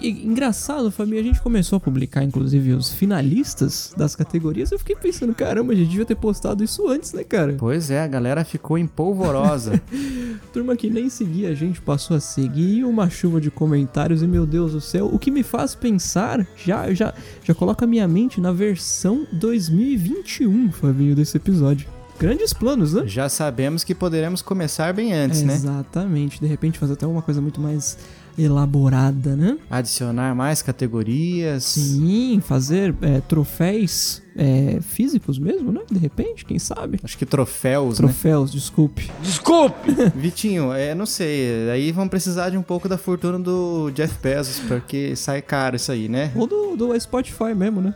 Engraçado, 0.00 0.90
família. 0.90 1.20
A 1.20 1.24
gente 1.24 1.40
começou 1.40 1.76
a 1.76 1.80
publicar, 1.80 2.22
inclusive, 2.22 2.72
os 2.72 2.92
finalistas 2.92 3.92
das 3.96 4.14
categorias. 4.14 4.70
Eu 4.70 4.78
fiquei 4.78 4.96
pensando, 4.96 5.34
caramba, 5.34 5.72
a 5.72 5.76
gente 5.76 5.88
devia 5.88 6.04
ter 6.04 6.14
postado 6.14 6.62
isso 6.62 6.88
antes, 6.88 7.12
né, 7.12 7.24
cara? 7.24 7.54
Pois 7.58 7.90
é, 7.90 8.02
a 8.02 8.06
galera 8.06 8.44
ficou 8.44 8.78
empolvorosa. 8.78 9.80
Turma 10.52 10.76
que 10.76 10.88
nem 10.88 11.08
seguia 11.08 11.50
a 11.50 11.54
gente 11.54 11.80
passou 11.80 12.16
a 12.16 12.20
seguir 12.20 12.84
uma 12.84 13.10
chuva 13.10 13.40
de 13.40 13.50
comentários 13.50 14.22
e 14.22 14.26
meu 14.26 14.46
Deus 14.46 14.72
do 14.72 14.80
céu, 14.80 15.10
o 15.12 15.18
que 15.18 15.30
me 15.30 15.42
faz 15.42 15.74
pensar, 15.74 16.46
já 16.56 16.92
já 16.92 17.12
já 17.44 17.54
coloca 17.54 17.84
a 17.84 17.88
minha 17.88 18.06
mente 18.06 18.40
na 18.40 18.52
versão 18.52 19.26
2021, 19.32 20.72
Fabinho, 20.72 21.14
desse 21.14 21.36
episódio. 21.36 21.88
Grandes 22.18 22.52
planos, 22.52 22.94
né? 22.94 23.06
Já 23.06 23.28
sabemos 23.28 23.84
que 23.84 23.94
poderemos 23.94 24.42
começar 24.42 24.92
bem 24.92 25.14
antes, 25.14 25.42
né? 25.42 25.54
Exatamente, 25.54 26.40
de 26.40 26.46
repente 26.46 26.78
fazer 26.78 26.94
até 26.94 27.06
uma 27.06 27.22
coisa 27.22 27.40
muito 27.40 27.60
mais 27.60 27.96
elaborada, 28.38 29.34
né? 29.34 29.58
Adicionar 29.68 30.34
mais 30.34 30.62
categorias. 30.62 31.64
Sim, 31.64 32.40
fazer 32.44 32.94
é, 33.02 33.20
troféus 33.20 34.22
é, 34.36 34.78
físicos 34.80 35.38
mesmo, 35.38 35.72
né? 35.72 35.80
De 35.90 35.98
repente, 35.98 36.44
quem 36.44 36.58
sabe? 36.58 37.00
Acho 37.02 37.18
que 37.18 37.26
troféus, 37.26 37.98
né? 37.98 38.06
Troféus, 38.06 38.52
desculpe. 38.52 39.10
Desculpe! 39.20 39.90
Vitinho, 40.14 40.72
é, 40.72 40.94
não 40.94 41.06
sei, 41.06 41.68
aí 41.70 41.90
vão 41.90 42.08
precisar 42.08 42.50
de 42.50 42.56
um 42.56 42.62
pouco 42.62 42.88
da 42.88 42.96
fortuna 42.96 43.38
do 43.38 43.90
Jeff 43.90 44.14
Bezos, 44.22 44.60
porque 44.60 45.16
sai 45.16 45.42
caro 45.42 45.76
isso 45.76 45.90
aí, 45.90 46.08
né? 46.08 46.30
Ou 46.36 46.46
do, 46.46 46.76
do 46.76 47.00
Spotify 47.00 47.54
mesmo, 47.54 47.80
né? 47.80 47.94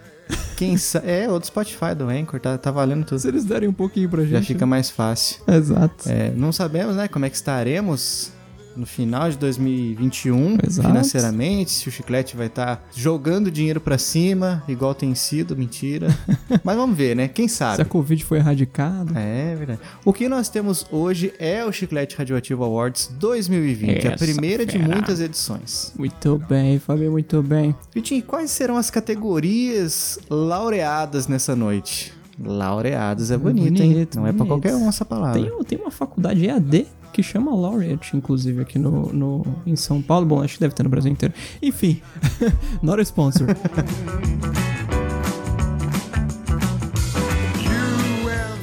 Quem. 0.57 0.77
É, 1.05 1.29
ou 1.29 1.39
do 1.39 1.47
Spotify, 1.47 1.95
do 1.97 2.09
Anchor, 2.09 2.41
tá, 2.41 2.57
tá 2.57 2.71
valendo 2.71 3.05
tudo. 3.05 3.19
Se 3.19 3.29
eles 3.29 3.45
derem 3.45 3.69
um 3.69 3.73
pouquinho 3.73 4.09
pra 4.09 4.23
gente. 4.23 4.33
Já 4.33 4.43
fica 4.43 4.67
mais 4.67 4.91
fácil. 4.91 5.41
né? 5.47 5.57
Exato. 5.57 6.09
É, 6.09 6.31
não 6.31 6.53
sabemos, 6.53 6.97
né, 6.97 7.09
como 7.09 7.25
é 7.25 7.31
que 7.31 7.37
estaremos 7.37 8.33
no 8.77 8.87
final 8.87 9.31
de 9.31 9.37
2021 9.39 10.59
Exato. 10.67 10.89
financeiramente, 10.89 11.71
se 11.71 11.89
o 11.89 11.93
Chiclete 11.93 12.37
vai 12.37 12.47
estar 12.47 12.87
jogando 12.95 13.51
dinheiro 13.51 13.81
pra 13.81 13.99
cima, 13.99 14.63
igual 14.69 14.95
tem 14.95 15.15
sido, 15.15 15.57
mentira. 15.57 16.09
Mas 16.65 16.77
vamos 16.77 16.97
ver, 16.97 17.15
né? 17.17 17.29
Quem 17.29 17.49
Se 17.49 17.63
a 17.63 17.75
sabe? 17.77 17.85
Covid 17.89 18.25
foi 18.25 18.39
erradicada. 18.39 19.19
É 19.19 19.55
verdade. 19.55 19.81
O 20.05 20.13
que 20.13 20.29
nós 20.29 20.49
temos 20.49 20.87
hoje 20.91 21.33
é 21.39 21.65
o 21.65 21.73
Chiclete 21.73 22.17
Radioativo 22.17 22.65
Awards 22.65 23.11
2020, 23.19 24.07
a 24.09 24.13
Essa 24.13 24.25
primeira 24.25 24.65
de 24.65 24.79
fera. 24.79 24.89
muitas 24.89 25.21
edições. 25.21 25.93
Muito 25.99 26.43
bem, 26.49 26.79
Fabio, 26.79 27.11
muito 27.11 27.43
bem. 27.43 27.75
Vitinho, 27.95 28.23
quais 28.23 28.51
serão 28.51 28.77
as 28.77 28.91
categorias 28.91 30.19
laureadas 30.31 31.27
nessa 31.27 31.55
noite? 31.57 32.13
Laureadas 32.43 33.31
é 33.31 33.37
bonito, 33.37 33.83
hein? 33.83 33.93
bonito, 33.93 34.17
Não 34.17 34.27
é 34.27 34.33
pra 34.33 34.47
qualquer 34.47 34.75
um 34.75 34.89
essa 34.89 35.05
palavra. 35.05 35.41
Tem, 35.41 35.65
tem 35.65 35.79
uma 35.79 35.91
faculdade 35.91 36.47
EAD 36.47 36.87
que 37.13 37.23
chama 37.23 37.55
Laureate, 37.55 38.17
inclusive, 38.17 38.63
aqui 38.63 38.79
no, 38.79 39.13
no, 39.13 39.45
em 39.67 39.77
São 39.77 40.01
Paulo. 40.01 40.25
Bom, 40.27 40.43
acho 40.43 40.55
que 40.55 40.61
deve 40.61 40.75
ter 40.75 40.83
no 40.83 40.89
Brasil 40.89 41.13
inteiro. 41.13 41.35
Enfim, 41.61 42.01
not 42.83 42.99
a 42.99 43.03
sponsor. 43.03 43.49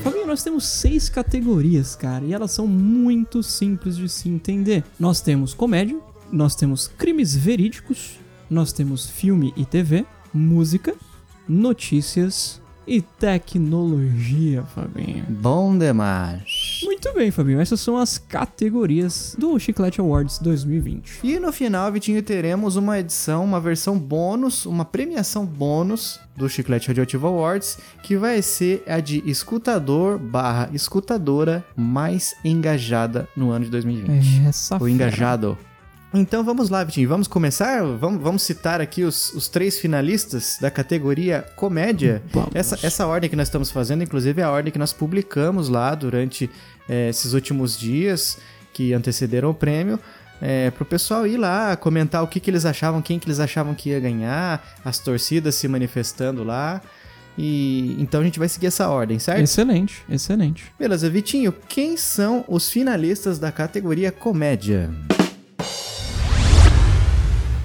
Fabinho, 0.03 0.25
nós 0.27 0.41
temos 0.41 0.65
seis 0.65 1.07
categorias, 1.09 1.95
cara, 1.95 2.25
e 2.25 2.33
elas 2.33 2.51
são 2.51 2.65
muito 2.65 3.43
simples 3.43 3.95
de 3.95 4.09
se 4.09 4.27
entender. 4.27 4.83
Nós 4.99 5.21
temos 5.21 5.53
comédia, 5.53 5.99
nós 6.31 6.55
temos 6.55 6.87
crimes 6.87 7.35
verídicos, 7.35 8.19
nós 8.49 8.73
temos 8.73 9.07
filme 9.07 9.53
e 9.55 9.63
TV, 9.65 10.05
música, 10.33 10.95
notícias 11.47 12.59
e 12.87 13.01
tecnologia, 13.01 14.63
Fabinho. 14.63 15.25
Bom 15.29 15.77
demais. 15.77 16.58
Muito 17.01 17.17
bem, 17.17 17.31
Fabinho. 17.31 17.61
Essas 17.61 17.79
são 17.79 17.95
as 17.95 18.17
categorias 18.17 19.33
do 19.39 19.57
Chiclete 19.57 20.01
Awards 20.01 20.37
2020. 20.39 21.21
E 21.23 21.39
no 21.39 21.49
final, 21.53 21.89
Vitinho, 21.89 22.21
teremos 22.21 22.75
uma 22.75 22.99
edição, 22.99 23.45
uma 23.45 23.61
versão 23.61 23.97
bônus, 23.97 24.65
uma 24.65 24.83
premiação 24.83 25.45
bônus 25.45 26.19
do 26.35 26.49
Chiclete 26.49 26.89
Radioativo 26.89 27.25
Awards, 27.25 27.77
que 28.03 28.17
vai 28.17 28.41
ser 28.41 28.83
a 28.85 28.99
de 28.99 29.23
escutador 29.25 30.19
barra 30.19 30.69
escutadora 30.73 31.63
mais 31.73 32.35
engajada 32.43 33.29
no 33.33 33.49
ano 33.49 33.63
de 33.63 33.71
2020. 33.71 34.45
Essa 34.45 34.75
o 34.75 34.79
fera. 34.79 34.91
engajado. 34.91 35.57
Então 36.13 36.43
vamos 36.43 36.69
lá, 36.69 36.83
Vitinho. 36.83 37.07
Vamos 37.07 37.27
começar? 37.27 37.83
Vamos, 37.83 38.21
vamos 38.21 38.41
citar 38.41 38.81
aqui 38.81 39.03
os, 39.03 39.31
os 39.33 39.47
três 39.47 39.77
finalistas 39.77 40.57
da 40.59 40.71
categoria 40.71 41.45
comédia. 41.55 42.23
Vamos. 42.31 42.49
Essa, 42.55 42.79
essa 42.85 43.05
ordem 43.05 43.29
que 43.29 43.35
nós 43.35 43.47
estamos 43.47 43.69
fazendo, 43.69 44.03
inclusive, 44.03 44.41
é 44.41 44.43
a 44.43 44.51
ordem 44.51 44.73
que 44.73 44.79
nós 44.79 44.91
publicamos 44.91 45.69
lá 45.69 45.93
durante 45.93 46.49
eh, 46.87 47.09
esses 47.09 47.33
últimos 47.33 47.77
dias 47.77 48.39
que 48.73 48.93
antecederam 48.93 49.51
o 49.51 49.53
prêmio. 49.53 49.99
É, 50.41 50.71
pro 50.71 50.85
pessoal 50.85 51.27
ir 51.27 51.37
lá 51.37 51.75
comentar 51.75 52.23
o 52.23 52.27
que, 52.27 52.39
que 52.39 52.49
eles 52.49 52.65
achavam, 52.65 53.01
quem 53.01 53.19
que 53.19 53.27
eles 53.27 53.41
achavam 53.41 53.75
que 53.75 53.89
ia 53.89 53.99
ganhar, 53.99 54.65
as 54.85 54.97
torcidas 54.97 55.55
se 55.55 55.67
manifestando 55.67 56.43
lá. 56.43 56.81
E 57.37 57.95
então 57.99 58.21
a 58.21 58.23
gente 58.23 58.39
vai 58.39 58.49
seguir 58.49 58.67
essa 58.67 58.89
ordem, 58.89 59.19
certo? 59.19 59.41
Excelente, 59.41 60.03
excelente. 60.09 60.65
Beleza, 60.77 61.09
Vitinho, 61.09 61.53
quem 61.67 61.95
são 61.95 62.43
os 62.47 62.69
finalistas 62.69 63.37
da 63.37 63.51
categoria 63.51 64.11
comédia? 64.11 64.89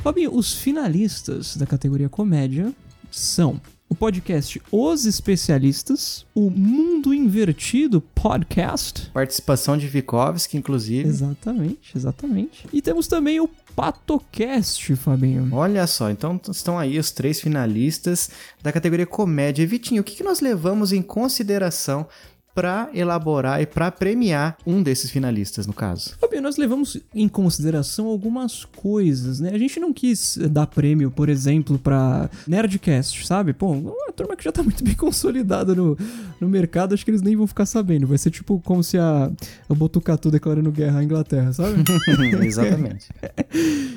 Fabinho, 0.05 0.37
os 0.37 0.53
finalistas 0.53 1.57
da 1.57 1.65
categoria 1.65 2.11
comédia 2.11 2.75
são 3.11 3.59
o 3.89 3.95
podcast 3.95 4.61
Os 4.71 5.07
Especialistas, 5.07 6.27
o 6.35 6.51
Mundo 6.51 7.15
Invertido 7.15 8.03
Podcast. 8.03 9.11
Participação 9.15 9.79
de 9.79 9.89
Vikovski, 9.89 10.59
inclusive. 10.59 11.09
Exatamente, 11.09 11.97
exatamente. 11.97 12.67
E 12.71 12.83
temos 12.83 13.07
também 13.07 13.41
o 13.41 13.49
PatoCast, 13.75 14.95
Fabinho. 14.97 15.49
Olha 15.51 15.87
só, 15.87 16.11
então 16.11 16.39
estão 16.51 16.79
aí 16.79 16.99
os 16.99 17.11
três 17.11 17.41
finalistas 17.41 18.29
da 18.63 18.71
categoria 18.71 19.07
comédia. 19.07 19.67
Vitinho, 19.67 20.03
o 20.03 20.05
que, 20.05 20.17
que 20.17 20.23
nós 20.23 20.41
levamos 20.41 20.93
em 20.93 21.01
consideração 21.01 22.07
para 22.55 22.89
elaborar 22.95 23.61
e 23.61 23.67
para 23.67 23.91
premiar 23.91 24.57
um 24.65 24.83
desses 24.83 25.11
finalistas, 25.11 25.67
no 25.67 25.73
caso? 25.73 26.17
Fabinho, 26.21 26.43
nós 26.43 26.57
levamos 26.57 26.97
em 27.13 27.29
consideração 27.29 28.07
algumas 28.07 28.65
coisas, 28.65 29.41
né? 29.41 29.51
A 29.53 29.59
gente 29.59 29.81
não 29.81 29.93
quis 29.93 30.39
dar 30.51 30.67
prêmio, 30.67 31.11
por 31.11 31.29
exemplo, 31.29 31.79
pra 31.79 32.31
Nerdcast, 32.47 33.27
sabe? 33.27 33.53
Pô, 33.53 33.73
uma 33.73 34.13
turma 34.15 34.37
que 34.37 34.45
já 34.45 34.53
tá 34.53 34.63
muito 34.63 34.85
bem 34.85 34.95
consolidada 34.97 35.75
no, 35.75 35.99
no 36.41 36.49
mercado, 36.49 36.95
acho 36.95 37.05
que 37.05 37.11
eles 37.11 37.23
nem 37.23 37.35
vão 37.35 37.47
ficar 37.47 37.67
sabendo. 37.67 38.07
Vai 38.07 38.19
ser 38.19 38.31
tipo 38.31 38.61
como 38.65 38.85
se 38.85 38.97
a, 38.99 39.31
a 39.69 39.75
Botucatu 39.75 40.31
declarando 40.31 40.71
guerra 40.71 41.01
à 41.01 41.05
Inglaterra, 41.05 41.53
sabe? 41.53 41.83
Exatamente. 42.45 43.09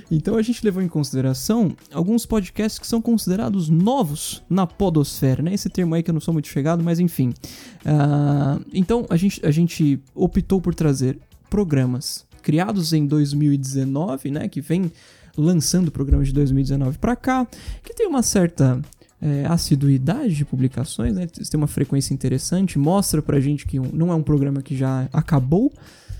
Então 0.09 0.35
a 0.35 0.41
gente 0.41 0.63
levou 0.63 0.81
em 0.81 0.87
consideração 0.87 1.75
alguns 1.93 2.25
podcasts 2.25 2.79
que 2.79 2.87
são 2.87 3.01
considerados 3.01 3.69
novos 3.69 4.43
na 4.49 4.65
podosfera, 4.65 5.43
né? 5.43 5.53
Esse 5.53 5.69
termo 5.69 5.93
aí 5.93 6.01
que 6.01 6.09
eu 6.09 6.13
não 6.13 6.21
sou 6.21 6.33
muito 6.33 6.47
chegado, 6.47 6.83
mas 6.83 6.99
enfim. 6.99 7.33
Ah, 8.55 8.59
então 8.73 9.05
a 9.09 9.17
gente, 9.17 9.45
a 9.45 9.51
gente 9.51 9.99
optou 10.15 10.61
por 10.61 10.73
trazer 10.75 11.17
programas 11.49 12.25
criados 12.41 12.93
em 12.93 13.05
2019, 13.05 14.31
né? 14.31 14.47
Que 14.47 14.61
vem 14.61 14.91
lançando 15.37 15.91
programas 15.91 16.27
de 16.27 16.33
2019 16.33 16.97
para 16.97 17.15
cá, 17.15 17.47
que 17.83 17.93
tem 17.93 18.07
uma 18.07 18.23
certa 18.23 18.81
é, 19.21 19.45
assiduidade 19.45 20.33
de 20.35 20.45
publicações, 20.45 21.13
né? 21.15 21.27
Tem 21.27 21.57
uma 21.57 21.67
frequência 21.67 22.13
interessante, 22.13 22.77
mostra 22.79 23.21
pra 23.21 23.39
gente 23.39 23.65
que 23.65 23.79
não 23.79 24.11
é 24.11 24.15
um 24.15 24.23
programa 24.23 24.61
que 24.61 24.75
já 24.75 25.07
acabou, 25.13 25.71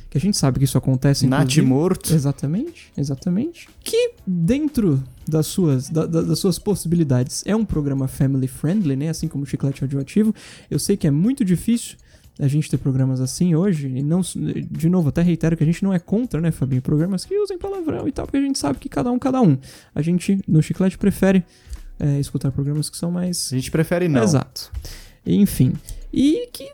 que 0.10 0.18
a 0.18 0.22
gente 0.22 0.38
sabe 0.38 0.60
que 0.60 0.66
isso 0.66 0.78
acontece 0.78 1.26
inclusive. 1.26 1.68
morto. 1.68 2.14
Exatamente, 2.14 2.92
exatamente. 2.98 3.68
Que 3.84 4.12
dentro 4.26 5.04
das 5.28 5.48
suas, 5.48 5.90
da- 5.90 6.06
da- 6.06 6.22
das 6.22 6.40
suas 6.40 6.58
possibilidades 6.60 7.44
é 7.46 7.56
um 7.56 7.66
programa 7.66 8.08
family 8.08 8.48
friendly, 8.48 8.96
né? 8.96 9.10
Assim 9.10 9.28
como 9.28 9.44
o 9.44 9.48
Chiclete 9.48 9.82
Radioativo. 9.82 10.34
Eu 10.72 10.80
sei 10.80 10.96
que 10.96 11.08
é 11.08 11.12
muito 11.12 11.44
difícil 11.44 11.98
a 12.39 12.48
gente 12.48 12.70
ter 12.70 12.77
programas 12.77 13.20
assim 13.20 13.56
hoje. 13.56 13.88
E 13.88 14.03
não, 14.03 14.22
de 14.22 14.89
novo, 14.89 15.10
até 15.10 15.22
reitero 15.22 15.58
que 15.58 15.63
a 15.63 15.65
gente 15.65 15.84
não 15.84 15.94
é 15.94 16.00
contra, 16.00 16.39
né, 16.39 16.51
Fabinho? 16.51 16.82
Programas 16.82 17.25
que 17.25 17.38
usem 17.38 17.58
palavrão 17.58 18.08
e 18.08 18.12
tal, 18.12 18.25
porque 18.25 18.38
a 18.38 18.41
gente 18.41 18.60
sabe 18.60 18.79
que 18.79 18.89
cada 18.89 19.12
um, 19.12 19.20
cada 19.20 19.41
um. 19.41 19.58
A 19.94 20.01
gente, 20.01 20.39
no 20.48 20.62
Chiclete, 20.62 20.98
prefere 20.98 21.44
é, 22.00 22.20
escutar 22.20 22.51
programas 22.51 22.89
que 22.89 22.98
são 22.98 23.12
mais 23.12 23.51
A 23.51 23.56
gente 23.56 23.72
prefere 23.72 24.08
não. 24.08 24.24
Exato. 24.24 24.72
Enfim. 25.25 25.74
E 26.13 26.48
que 26.53 26.72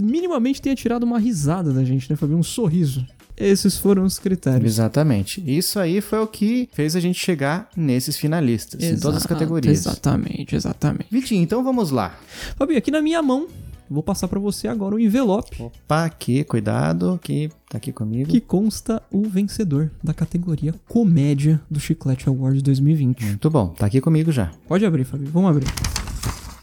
minimamente 0.00 0.60
tenha 0.60 0.74
tirado 0.74 1.04
uma 1.04 1.18
risada 1.18 1.72
da 1.72 1.84
gente, 1.84 2.10
né, 2.10 2.16
Fabinho? 2.16 2.38
Um 2.38 2.42
sorriso. 2.42 3.06
Esses 3.36 3.78
foram 3.78 4.04
os 4.04 4.18
critérios. 4.18 4.74
Exatamente. 4.74 5.42
Isso 5.46 5.78
aí 5.78 6.02
foi 6.02 6.18
o 6.18 6.26
que 6.26 6.68
fez 6.72 6.94
a 6.94 7.00
gente 7.00 7.18
chegar 7.18 7.70
nesses 7.74 8.18
finalistas, 8.18 8.82
em 8.82 8.98
todas 8.98 9.16
as 9.16 9.22
Exato, 9.22 9.28
categorias. 9.28 9.78
Exatamente, 9.78 10.54
exatamente. 10.54 11.06
Vitinho, 11.10 11.42
então 11.42 11.64
vamos 11.64 11.90
lá. 11.90 12.18
Fabinho, 12.56 12.78
aqui 12.78 12.90
na 12.90 13.00
minha 13.00 13.22
mão, 13.22 13.48
vou 13.90 14.02
passar 14.02 14.28
pra 14.28 14.38
você 14.38 14.68
agora 14.68 14.94
o 14.94 15.00
envelope 15.00 15.62
Opa, 15.62 16.04
aqui, 16.04 16.44
cuidado, 16.44 17.18
que 17.22 17.50
tá 17.68 17.76
aqui 17.78 17.92
comigo. 17.92 18.30
que 18.30 18.40
consta 18.40 19.02
o 19.10 19.22
vencedor 19.22 19.90
da 20.02 20.14
categoria 20.14 20.74
Comédia 20.88 21.60
do 21.70 21.80
Chiclete 21.80 22.28
Awards 22.28 22.62
2020. 22.62 23.24
Muito 23.24 23.50
bom, 23.50 23.68
tá 23.68 23.86
aqui 23.86 24.00
comigo 24.00 24.30
já. 24.30 24.50
Pode 24.68 24.86
abrir, 24.86 25.04
Fabinho. 25.04 25.30
Vamos 25.32 25.50
abrir. 25.50 25.66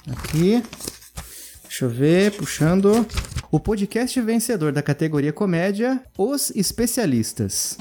Aqui. 0.09 0.63
Deixa 1.63 1.85
eu 1.85 1.89
ver, 1.89 2.31
puxando. 2.31 3.05
O 3.51 3.59
podcast 3.59 4.19
vencedor 4.21 4.71
da 4.71 4.81
categoria 4.81 5.31
comédia, 5.33 6.01
Os 6.17 6.49
Especialistas. 6.55 7.77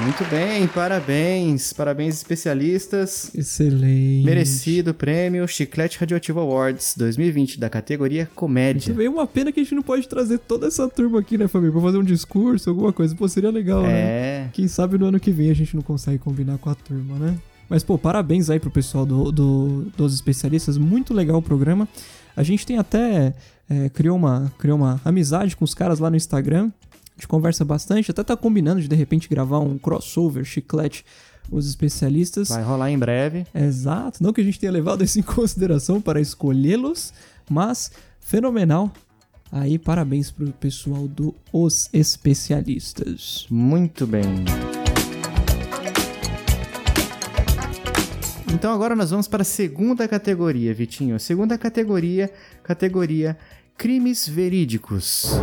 Muito 0.00 0.24
bem, 0.30 0.66
parabéns. 0.68 1.72
Parabéns, 1.72 2.16
especialistas. 2.16 3.30
Excelente. 3.34 4.24
Merecido 4.24 4.94
prêmio 4.94 5.46
Chiclete 5.46 5.98
Radioativo 5.98 6.40
Awards 6.40 6.94
2020 6.96 7.60
da 7.60 7.68
categoria 7.68 8.28
comédia. 8.34 8.94
Veio 8.94 9.12
uma 9.12 9.26
pena 9.26 9.52
que 9.52 9.60
a 9.60 9.62
gente 9.62 9.74
não 9.74 9.82
pode 9.82 10.08
trazer 10.08 10.38
toda 10.38 10.66
essa 10.66 10.88
turma 10.88 11.20
aqui, 11.20 11.36
né, 11.36 11.46
Fabinho? 11.46 11.72
Pra 11.72 11.80
fazer 11.82 11.98
um 11.98 12.04
discurso, 12.04 12.70
alguma 12.70 12.92
coisa. 12.92 13.14
Pô, 13.14 13.28
seria 13.28 13.50
legal, 13.50 13.82
né? 13.82 13.90
É. 13.92 14.48
Quem 14.52 14.66
sabe 14.66 14.96
no 14.98 15.06
ano 15.06 15.20
que 15.20 15.30
vem 15.30 15.50
a 15.50 15.54
gente 15.54 15.76
não 15.76 15.82
consegue 15.82 16.18
combinar 16.18 16.58
com 16.58 16.70
a 16.70 16.74
turma, 16.74 17.18
né? 17.18 17.36
Mas, 17.68 17.82
pô, 17.84 17.96
parabéns 17.96 18.50
aí 18.50 18.58
pro 18.58 18.70
pessoal 18.70 19.06
do, 19.06 19.30
do- 19.30 19.86
dos 19.96 20.14
especialistas. 20.14 20.76
Muito 20.78 21.14
legal 21.14 21.38
o 21.38 21.42
programa. 21.42 21.86
A 22.36 22.42
gente 22.42 22.66
tem 22.66 22.76
até. 22.78 23.34
é, 23.68 23.88
criou, 23.90 24.16
uma, 24.16 24.52
criou 24.58 24.76
uma 24.78 25.00
amizade 25.04 25.56
com 25.56 25.64
os 25.64 25.74
caras 25.74 25.98
lá 25.98 26.10
no 26.10 26.16
Instagram. 26.16 26.70
A 27.12 27.20
gente 27.20 27.28
conversa 27.28 27.64
bastante. 27.64 28.10
Até 28.10 28.22
tá 28.22 28.36
combinando 28.36 28.80
de 28.80 28.88
de 28.88 28.96
repente 28.96 29.28
gravar 29.28 29.60
um 29.60 29.78
crossover, 29.78 30.44
chiclete, 30.44 31.04
os 31.50 31.68
especialistas. 31.68 32.48
Vai 32.48 32.62
rolar 32.62 32.90
em 32.90 32.98
breve. 32.98 33.46
Exato, 33.54 34.22
não 34.22 34.32
que 34.32 34.40
a 34.40 34.44
gente 34.44 34.58
tenha 34.58 34.72
levado 34.72 35.04
isso 35.04 35.18
em 35.18 35.22
consideração 35.22 36.00
para 36.00 36.20
escolhê-los, 36.20 37.12
mas 37.50 37.90
fenomenal. 38.20 38.90
Aí, 39.50 39.78
parabéns 39.78 40.30
pro 40.30 40.50
pessoal 40.52 41.06
do 41.06 41.34
Os 41.52 41.90
Especialistas. 41.92 43.46
Muito 43.50 44.06
bem. 44.06 44.22
Então 48.50 48.72
agora 48.72 48.94
nós 48.94 49.10
vamos 49.10 49.28
para 49.28 49.42
a 49.42 49.44
segunda 49.44 50.06
categoria, 50.08 50.72
Vitinho. 50.72 51.18
Segunda 51.18 51.58
categoria, 51.58 52.30
categoria 52.62 53.36
crimes 53.76 54.28
verídicos. 54.28 55.42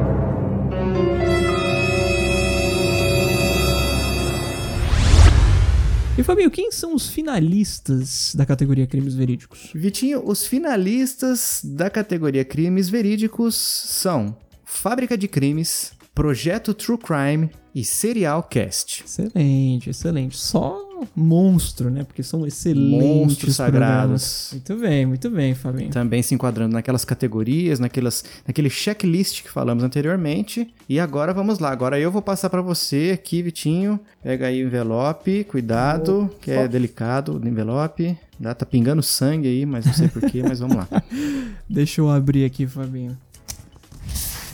Fabinho, 6.29 6.51
quem 6.51 6.71
são 6.71 6.93
os 6.93 7.09
finalistas 7.09 8.35
da 8.35 8.45
categoria 8.45 8.85
Crimes 8.85 9.15
Verídicos? 9.15 9.71
Vitinho, 9.73 10.21
os 10.23 10.45
finalistas 10.45 11.59
da 11.63 11.89
categoria 11.89 12.45
crimes 12.45 12.87
verídicos 12.87 13.55
são 13.55 14.37
Fábrica 14.63 15.17
de 15.17 15.27
Crimes, 15.27 15.91
Projeto 16.13 16.71
True 16.75 16.99
Crime 16.99 17.49
e 17.73 17.83
Serial 17.83 18.43
Cast. 18.43 19.03
Excelente, 19.03 19.89
excelente. 19.89 20.37
Só 20.37 20.88
monstro, 21.15 21.89
né? 21.89 22.03
Porque 22.03 22.23
são 22.23 22.45
excelentes 22.45 22.89
Monstros 23.03 23.57
programas. 23.57 24.21
sagrados. 24.21 24.49
Muito 24.51 24.75
bem, 24.77 25.05
muito 25.05 25.29
bem, 25.29 25.55
Fabinho. 25.55 25.89
Também 25.89 26.21
se 26.21 26.33
enquadrando 26.33 26.73
naquelas 26.73 27.05
categorias, 27.05 27.79
naquelas, 27.79 28.23
naquele 28.47 28.69
checklist 28.69 29.43
que 29.43 29.49
falamos 29.49 29.83
anteriormente. 29.83 30.73
E 30.87 30.99
agora 30.99 31.33
vamos 31.33 31.59
lá. 31.59 31.71
Agora 31.71 31.99
eu 31.99 32.11
vou 32.11 32.21
passar 32.21 32.49
para 32.49 32.61
você 32.61 33.11
aqui, 33.13 33.41
Vitinho. 33.41 33.99
Pega 34.23 34.47
aí 34.47 34.63
o 34.63 34.67
envelope, 34.67 35.43
cuidado, 35.45 36.29
que 36.41 36.51
é 36.51 36.67
delicado 36.67 37.39
o 37.43 37.47
envelope. 37.47 38.17
Dá, 38.39 38.53
tá 38.53 38.65
pingando 38.65 39.03
sangue 39.03 39.47
aí, 39.47 39.65
mas 39.65 39.85
não 39.85 39.93
sei 39.93 40.07
porquê, 40.07 40.41
mas 40.41 40.59
vamos 40.59 40.77
lá. 40.77 40.87
Deixa 41.69 41.99
eu 41.99 42.09
abrir 42.09 42.45
aqui, 42.45 42.65
Fabinho. 42.65 43.17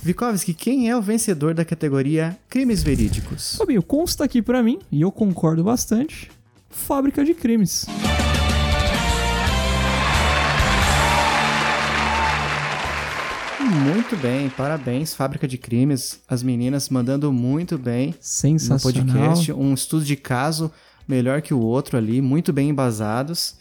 Vikovski, 0.05 0.53
quem 0.53 0.87
é 0.87 0.95
o 0.95 1.01
vencedor 1.01 1.55
da 1.55 1.65
categoria 1.65 2.37
Crimes 2.47 2.83
Verídicos? 2.83 3.55
Fabinho, 3.55 3.81
consta 3.81 4.23
aqui 4.23 4.39
pra 4.39 4.61
mim, 4.61 4.77
e 4.91 5.01
eu 5.01 5.11
concordo 5.11 5.63
bastante, 5.63 6.29
Fábrica 6.75 7.23
de 7.23 7.33
Crimes. 7.33 7.85
Muito 13.59 14.15
bem, 14.17 14.49
parabéns, 14.49 15.15
Fábrica 15.15 15.47
de 15.47 15.57
Crimes. 15.57 16.19
As 16.27 16.43
meninas 16.43 16.89
mandando 16.89 17.31
muito 17.33 17.77
bem 17.77 18.09
no 18.09 18.15
Sensacional. 18.19 19.15
podcast. 19.15 19.51
Um 19.53 19.73
estudo 19.73 20.05
de 20.05 20.15
caso 20.15 20.71
melhor 21.07 21.41
que 21.41 21.53
o 21.53 21.59
outro 21.59 21.97
ali, 21.97 22.21
muito 22.21 22.53
bem 22.53 22.69
embasados. 22.69 23.55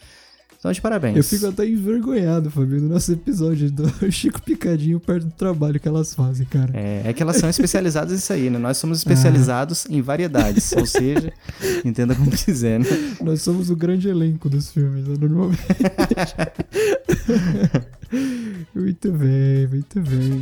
Então, 0.64 0.72
de 0.72 0.80
parabéns. 0.80 1.14
Eu 1.14 1.22
fico 1.22 1.46
até 1.46 1.68
envergonhado, 1.68 2.50
Fabinho, 2.50 2.80
no 2.80 2.88
nosso 2.88 3.12
episódio 3.12 3.70
do 3.70 3.86
Chico 4.10 4.40
Picadinho 4.40 4.98
perto 4.98 5.26
do 5.26 5.32
trabalho 5.32 5.78
que 5.78 5.86
elas 5.86 6.14
fazem, 6.14 6.46
cara. 6.46 6.70
É, 6.72 7.02
é 7.04 7.12
que 7.12 7.22
elas 7.22 7.36
são 7.36 7.50
especializadas 7.50 8.12
nisso 8.12 8.32
aí, 8.32 8.48
né? 8.48 8.58
Nós 8.58 8.78
somos 8.78 8.96
especializados 8.96 9.84
em 9.90 10.00
variedades, 10.00 10.72
ou 10.72 10.86
seja, 10.86 11.30
entenda 11.84 12.14
como 12.14 12.30
quiser, 12.30 12.80
né? 12.80 12.86
Nós 13.22 13.42
somos 13.42 13.68
o 13.68 13.76
grande 13.76 14.08
elenco 14.08 14.48
dos 14.48 14.72
filmes, 14.72 15.06
né? 15.06 15.16
normalmente. 15.20 15.60
muito 18.74 19.12
bem, 19.12 19.66
muito 19.66 20.00
bem. 20.00 20.40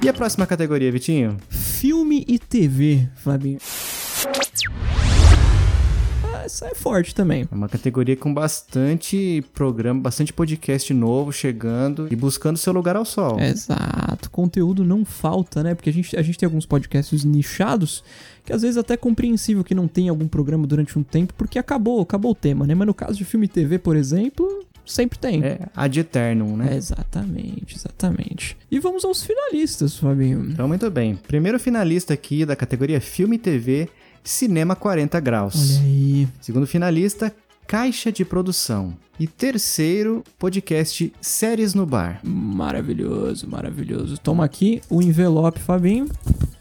E 0.00 0.08
a 0.08 0.12
próxima 0.12 0.46
categoria, 0.46 0.92
Vitinho? 0.92 1.36
Filme 1.50 2.24
e 2.28 2.38
TV, 2.38 3.08
Fabinho. 3.16 3.58
É 6.64 6.74
forte 6.74 7.14
também. 7.14 7.46
É 7.50 7.54
uma 7.54 7.68
categoria 7.68 8.16
com 8.16 8.32
bastante 8.32 9.44
programa, 9.52 10.00
bastante 10.00 10.32
podcast 10.32 10.92
novo 10.94 11.32
chegando 11.32 12.08
e 12.10 12.16
buscando 12.16 12.56
seu 12.56 12.72
lugar 12.72 12.96
ao 12.96 13.04
sol. 13.04 13.38
Exato. 13.38 14.30
Conteúdo 14.30 14.84
não 14.84 15.04
falta, 15.04 15.62
né? 15.62 15.74
Porque 15.74 15.90
a 15.90 15.92
gente, 15.92 16.16
a 16.16 16.22
gente 16.22 16.38
tem 16.38 16.46
alguns 16.46 16.66
podcasts 16.66 17.24
nichados 17.24 18.02
que 18.44 18.52
às 18.52 18.62
vezes 18.62 18.76
até 18.76 18.94
é 18.94 18.96
compreensível 18.96 19.64
que 19.64 19.74
não 19.74 19.88
tem 19.88 20.08
algum 20.08 20.28
programa 20.28 20.66
durante 20.66 20.98
um 20.98 21.02
tempo 21.02 21.34
porque 21.36 21.58
acabou, 21.58 22.00
acabou 22.00 22.32
o 22.32 22.34
tema, 22.34 22.66
né? 22.66 22.74
Mas 22.74 22.86
no 22.86 22.94
caso 22.94 23.18
de 23.18 23.24
filme 23.24 23.46
e 23.46 23.48
TV, 23.48 23.78
por 23.78 23.96
exemplo, 23.96 24.64
sempre 24.86 25.18
tem. 25.18 25.42
É 25.44 25.58
ad 25.74 25.98
eternum, 25.98 26.56
né? 26.56 26.76
Exatamente, 26.76 27.74
exatamente. 27.76 28.56
E 28.70 28.78
vamos 28.78 29.04
aos 29.04 29.24
finalistas, 29.24 29.96
Fabinho. 29.96 30.48
Então, 30.50 30.68
muito 30.68 30.90
bem. 30.90 31.16
Primeiro 31.16 31.58
finalista 31.58 32.14
aqui 32.14 32.46
da 32.46 32.54
categoria 32.54 33.00
Filme 33.00 33.36
e 33.36 33.38
TV, 33.38 33.88
Cinema 34.26 34.74
40 34.74 35.20
Graus. 35.20 35.78
Olha 35.78 35.86
aí. 35.86 36.28
Segundo 36.40 36.66
finalista, 36.66 37.32
Caixa 37.66 38.10
de 38.10 38.24
Produção. 38.24 38.96
E 39.18 39.26
terceiro, 39.26 40.24
podcast 40.36 41.12
Séries 41.20 41.74
no 41.74 41.86
Bar. 41.86 42.20
Maravilhoso, 42.24 43.48
maravilhoso. 43.48 44.18
Toma 44.18 44.44
aqui 44.44 44.82
o 44.90 45.00
envelope, 45.00 45.60
Fabinho. 45.60 46.08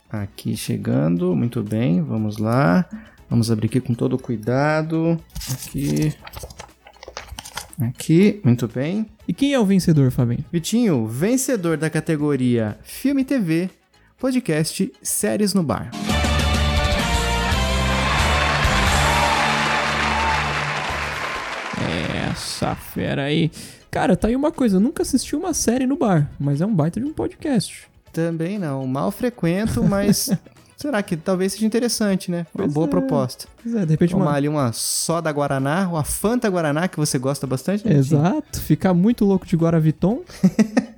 Aqui 0.09 0.55
chegando, 0.55 1.35
muito 1.35 1.63
bem, 1.63 2.01
vamos 2.01 2.37
lá. 2.37 2.85
Vamos 3.27 3.49
abrir 3.49 3.65
aqui 3.65 3.81
com 3.81 3.95
todo 3.95 4.17
cuidado. 4.17 5.19
Aqui. 5.51 6.13
Aqui, 7.81 8.39
muito 8.43 8.67
bem. 8.67 9.07
E 9.27 9.33
quem 9.33 9.53
é 9.53 9.59
o 9.59 9.65
vencedor, 9.65 10.11
Fabinho? 10.11 10.45
Vitinho, 10.51 11.07
vencedor 11.07 11.77
da 11.77 11.89
categoria 11.89 12.77
Filme 12.83 13.23
e 13.23 13.25
TV, 13.25 13.69
podcast 14.19 14.93
Séries 15.01 15.53
no 15.53 15.63
Bar. 15.63 15.89
Essa 22.71 22.75
fera 22.75 23.23
aí. 23.23 23.51
Cara, 23.91 24.15
tá 24.17 24.27
aí 24.27 24.35
uma 24.35 24.51
coisa, 24.51 24.77
eu 24.77 24.79
nunca 24.79 25.03
assisti 25.03 25.35
uma 25.35 25.53
série 25.53 25.85
no 25.85 25.95
bar, 25.95 26.29
mas 26.39 26.59
é 26.61 26.65
um 26.65 26.73
baita 26.73 26.99
de 26.99 27.05
um 27.05 27.13
podcast. 27.13 27.87
Também 28.11 28.57
não, 28.59 28.85
mal 28.87 29.11
frequento, 29.11 29.83
mas 29.83 30.29
será 30.75 31.01
que 31.03 31.15
talvez 31.15 31.53
seja 31.53 31.65
interessante, 31.65 32.29
né? 32.31 32.45
Uma 32.53 32.63
Pois 32.63 32.73
boa 32.73 32.87
é. 32.87 32.89
proposta. 32.89 33.47
Pois 33.61 33.75
é, 33.75 33.85
de 33.85 33.91
repente 33.91 34.11
Tomar 34.11 34.25
uma... 34.25 34.33
ali 34.33 34.47
uma 34.49 34.71
soda 34.73 35.31
Guaraná, 35.31 35.87
uma 35.87 36.03
Fanta 36.03 36.49
Guaraná, 36.49 36.87
que 36.87 36.97
você 36.97 37.17
gosta 37.17 37.45
bastante. 37.47 37.87
né? 37.87 37.95
Exato, 37.95 38.59
ficar 38.61 38.93
muito 38.93 39.23
louco 39.25 39.45
de 39.45 39.55
Guaraviton. 39.55 40.21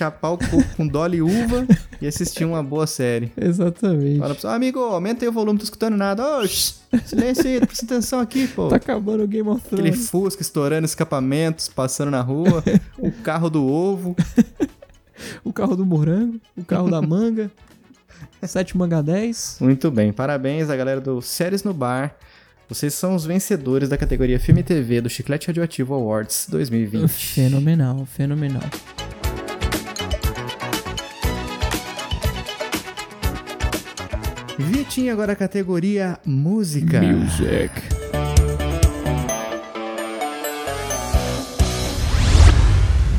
Chapar 0.00 0.30
o 0.32 0.38
coco 0.38 0.64
com 0.78 0.88
Dolly 0.88 1.20
Uva 1.20 1.66
e 2.00 2.06
assistir 2.06 2.46
uma 2.46 2.62
boa 2.62 2.86
série. 2.86 3.30
Exatamente. 3.36 4.16
Fala 4.16 4.28
pro 4.28 4.34
pessoal, 4.36 4.54
amigo, 4.54 4.78
aumenta 4.78 5.26
aí 5.26 5.28
o 5.28 5.32
volume, 5.32 5.52
não 5.52 5.58
tô 5.58 5.64
escutando 5.64 5.94
nada. 5.94 6.24
Shh, 6.46 6.76
silêncio 7.04 7.46
aí, 7.46 7.60
presta 7.60 7.84
atenção 7.84 8.18
aqui, 8.18 8.48
pô. 8.48 8.68
Tá 8.68 8.76
acabando 8.76 9.24
o 9.24 9.28
Game 9.28 9.46
of 9.46 9.60
Aquele 9.66 9.90
Thrones. 9.90 10.08
Fusca 10.08 10.40
estourando 10.40 10.86
escapamentos, 10.86 11.68
passando 11.68 12.10
na 12.10 12.22
rua, 12.22 12.64
o 12.96 13.12
carro 13.12 13.50
do 13.50 13.66
ovo. 13.66 14.16
O 15.44 15.52
carro 15.52 15.76
do 15.76 15.84
morango, 15.84 16.40
o 16.56 16.64
carro 16.64 16.90
da 16.90 17.02
manga. 17.02 17.50
7 18.42 18.74
manga 18.74 19.02
10. 19.02 19.58
Muito 19.60 19.90
bem, 19.90 20.14
parabéns 20.14 20.70
à 20.70 20.76
galera 20.76 20.98
do 20.98 21.20
Séries 21.20 21.62
no 21.62 21.74
Bar. 21.74 22.16
Vocês 22.66 22.94
são 22.94 23.14
os 23.14 23.26
vencedores 23.26 23.90
da 23.90 23.98
categoria 23.98 24.40
Filme 24.40 24.60
e 24.62 24.64
TV 24.64 25.02
do 25.02 25.10
Chiclete 25.10 25.48
Radioativo 25.48 25.92
Awards 25.92 26.46
2020. 26.48 27.06
Fenomenal, 27.06 28.06
fenomenal. 28.06 28.62
Vitinho 34.60 35.12
agora 35.12 35.32
a 35.32 35.36
categoria 35.36 36.18
Música. 36.24 37.00
Music. 37.00 37.70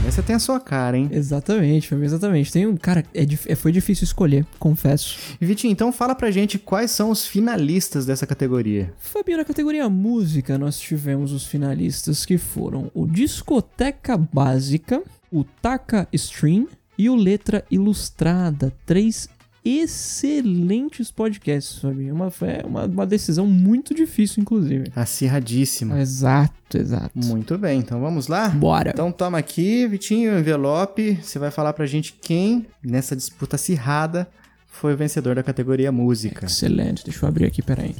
Essa 0.07 0.21
tem 0.21 0.35
a 0.35 0.39
sua 0.39 0.59
cara, 0.59 0.97
hein? 0.97 1.07
Exatamente, 1.11 1.87
Fabinho, 1.87 2.05
exatamente. 2.05 2.51
Tem 2.51 2.67
um. 2.67 2.75
Cara, 2.75 3.05
é, 3.13 3.25
é- 3.47 3.55
foi 3.55 3.71
difícil 3.71 4.03
escolher, 4.03 4.45
confesso. 4.59 5.17
E 5.39 5.45
Vitinho, 5.45 5.71
então 5.71 5.91
fala 5.93 6.13
pra 6.13 6.29
gente 6.29 6.59
quais 6.59 6.91
são 6.91 7.09
os 7.11 7.25
finalistas 7.25 8.05
dessa 8.05 8.27
categoria. 8.27 8.93
Fabinho, 8.99 9.37
na 9.37 9.45
categoria 9.45 9.87
música, 9.89 10.57
nós 10.57 10.77
tivemos 10.79 11.31
os 11.31 11.45
finalistas 11.45 12.25
que 12.25 12.37
foram 12.37 12.91
o 12.93 13.07
Discoteca 13.07 14.17
Básica, 14.17 15.01
o 15.31 15.45
Taka 15.45 16.07
Stream 16.11 16.67
e 16.97 17.09
o 17.09 17.15
Letra 17.15 17.63
Ilustrada. 17.71 18.73
Três 18.85 19.29
excelentes 19.63 21.11
podcasts, 21.11 21.79
Fabinho. 21.79 22.13
Uma, 22.13 22.31
é 22.41 22.65
uma, 22.65 22.85
uma 22.85 23.05
decisão 23.05 23.45
muito 23.45 23.93
difícil, 23.93 24.41
inclusive. 24.41 24.91
Acirradíssima. 24.95 25.99
Exato, 25.99 26.77
exato. 26.77 27.11
Muito 27.13 27.57
bem, 27.57 27.79
então 27.79 27.99
vamos 27.99 28.27
lá? 28.27 28.49
Bora. 28.49 28.91
Então 28.91 29.11
toma 29.11 29.37
aqui, 29.37 29.87
Vitinho, 29.87 30.37
envelope. 30.37 31.19
Você 31.21 31.37
vai 31.37 31.51
falar 31.51 31.73
pra 31.73 31.85
gente 31.85 32.17
quem, 32.21 32.65
nessa 32.83 33.15
disputa 33.15 33.55
acirrada, 33.55 34.27
foi 34.67 34.93
o 34.93 34.97
vencedor 34.97 35.35
da 35.35 35.43
categoria 35.43 35.91
música. 35.91 36.45
Excelente, 36.45 37.03
deixa 37.03 37.23
eu 37.23 37.29
abrir 37.29 37.45
aqui, 37.45 37.61
peraí. 37.61 37.95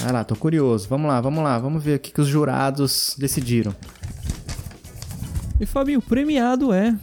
Vai 0.00 0.12
lá, 0.12 0.24
tô 0.24 0.36
curioso. 0.36 0.86
Vamos 0.88 1.08
lá, 1.08 1.20
vamos 1.20 1.42
lá. 1.42 1.58
Vamos 1.58 1.82
ver 1.82 1.96
o 1.96 1.98
que, 1.98 2.12
que 2.12 2.20
os 2.20 2.28
jurados 2.28 3.16
decidiram. 3.18 3.74
E 5.58 5.64
Fabinho, 5.64 6.00
o 6.00 6.02
premiado 6.02 6.72
é 6.72 6.94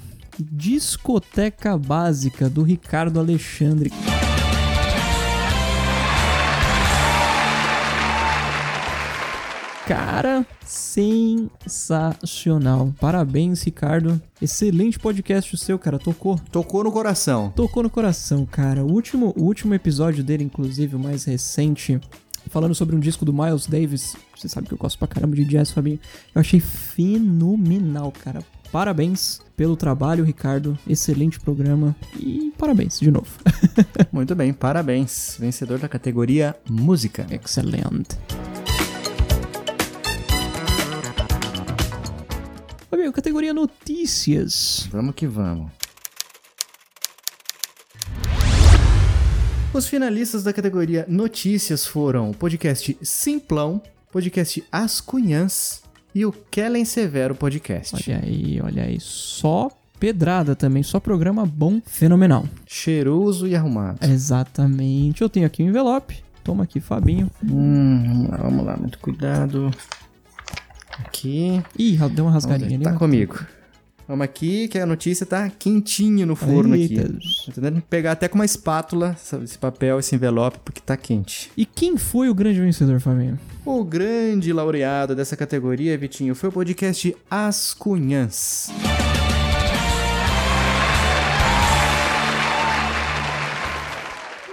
Discoteca 0.49 1.77
Básica 1.77 2.49
do 2.49 2.63
Ricardo 2.63 3.19
Alexandre. 3.19 3.91
Cara, 9.87 10.45
sensacional. 10.65 12.93
Parabéns, 12.99 13.61
Ricardo. 13.63 14.19
Excelente 14.41 14.97
podcast 14.97 15.53
o 15.53 15.57
seu, 15.57 15.77
cara. 15.77 15.99
Tocou. 15.99 16.39
Tocou 16.49 16.81
no 16.83 16.93
coração. 16.93 17.51
Tocou 17.55 17.83
no 17.83 17.89
coração, 17.89 18.45
cara. 18.45 18.85
O 18.85 18.91
último, 18.91 19.33
o 19.35 19.43
último 19.43 19.73
episódio 19.73 20.23
dele, 20.23 20.45
inclusive, 20.45 20.95
o 20.95 20.99
mais 20.99 21.25
recente, 21.25 21.99
falando 22.49 22.73
sobre 22.73 22.95
um 22.95 22.99
disco 22.99 23.25
do 23.25 23.33
Miles 23.33 23.67
Davis. 23.67 24.15
Você 24.33 24.47
sabe 24.47 24.67
que 24.67 24.73
eu 24.73 24.77
gosto 24.77 24.97
pra 24.97 25.09
caramba 25.09 25.35
de 25.35 25.43
jazz, 25.43 25.71
Fabinho. 25.71 25.99
Eu 26.33 26.39
achei 26.39 26.61
fenomenal, 26.61 28.13
cara. 28.23 28.41
Parabéns 28.71 29.41
pelo 29.57 29.75
trabalho, 29.75 30.23
Ricardo. 30.23 30.79
Excelente 30.87 31.37
programa. 31.41 31.93
E 32.17 32.53
parabéns 32.57 32.99
de 33.01 33.11
novo. 33.11 33.27
Muito 34.13 34.33
bem, 34.33 34.53
parabéns. 34.53 35.35
Vencedor 35.37 35.77
da 35.77 35.89
categoria 35.89 36.55
música. 36.69 37.27
Excelente. 37.29 38.17
Fabinho, 42.89 43.11
categoria 43.11 43.53
notícias. 43.53 44.87
Vamos 44.89 45.15
que 45.15 45.27
vamos. 45.27 45.69
Os 49.73 49.87
finalistas 49.87 50.43
da 50.43 50.53
categoria 50.53 51.05
Notícias 51.09 51.85
foram 51.85 52.31
o 52.31 52.35
podcast 52.35 52.97
Simplão, 53.01 53.81
podcast 54.11 54.63
As 54.71 54.99
Cunhãs 55.01 55.81
e 56.13 56.25
o 56.25 56.31
Kellen 56.31 56.85
Severo 56.85 57.35
Podcast. 57.35 57.95
Olha 57.95 58.19
aí, 58.23 58.61
olha 58.61 58.83
aí. 58.83 58.97
Só 58.99 59.69
pedrada 59.99 60.55
também, 60.55 60.81
só 60.83 60.99
programa 60.99 61.45
bom, 61.45 61.79
fenomenal. 61.85 62.45
Cheiroso 62.65 63.47
e 63.47 63.55
arrumado. 63.55 63.99
Exatamente. 64.05 65.21
Eu 65.21 65.29
tenho 65.29 65.45
aqui 65.45 65.61
o 65.63 65.67
envelope. 65.67 66.23
Toma 66.43 66.63
aqui, 66.63 66.79
Fabinho. 66.79 67.29
Hum, 67.43 68.03
vamos 68.03 68.29
lá, 68.31 68.37
vamos 68.37 68.65
lá, 68.65 68.77
muito 68.77 68.97
cuidado. 68.99 69.71
Aqui. 70.99 71.61
Ih, 71.77 71.97
deu 72.09 72.25
uma 72.25 72.31
rasgadinha 72.31 72.75
ali. 72.75 72.83
Tá 72.83 72.89
mas- 72.91 72.99
comigo. 72.99 73.39
Vamos 74.11 74.25
aqui, 74.25 74.67
que 74.67 74.77
a 74.77 74.85
notícia 74.85 75.25
tá 75.25 75.49
quentinho 75.49 76.27
no 76.27 76.35
forno 76.35 76.75
Eita. 76.75 77.03
aqui. 77.03 77.13
Tô 77.45 77.51
tentando 77.53 77.81
pegar 77.89 78.11
até 78.11 78.27
com 78.27 78.35
uma 78.35 78.43
espátula 78.43 79.11
essa- 79.17 79.37
esse 79.41 79.57
papel, 79.57 79.97
esse 79.99 80.13
envelope, 80.13 80.59
porque 80.65 80.81
tá 80.81 80.97
quente. 80.97 81.49
E 81.55 81.65
quem 81.65 81.95
foi 81.95 82.27
o 82.27 82.33
grande 82.33 82.59
vencedor, 82.59 82.99
Fabinho? 82.99 83.39
O 83.65 83.85
grande 83.85 84.51
laureado 84.51 85.15
dessa 85.15 85.37
categoria, 85.37 85.97
Vitinho, 85.97 86.35
foi 86.35 86.49
o 86.49 86.51
podcast 86.51 87.15
As 87.29 87.73
Cunhãs. 87.73 88.69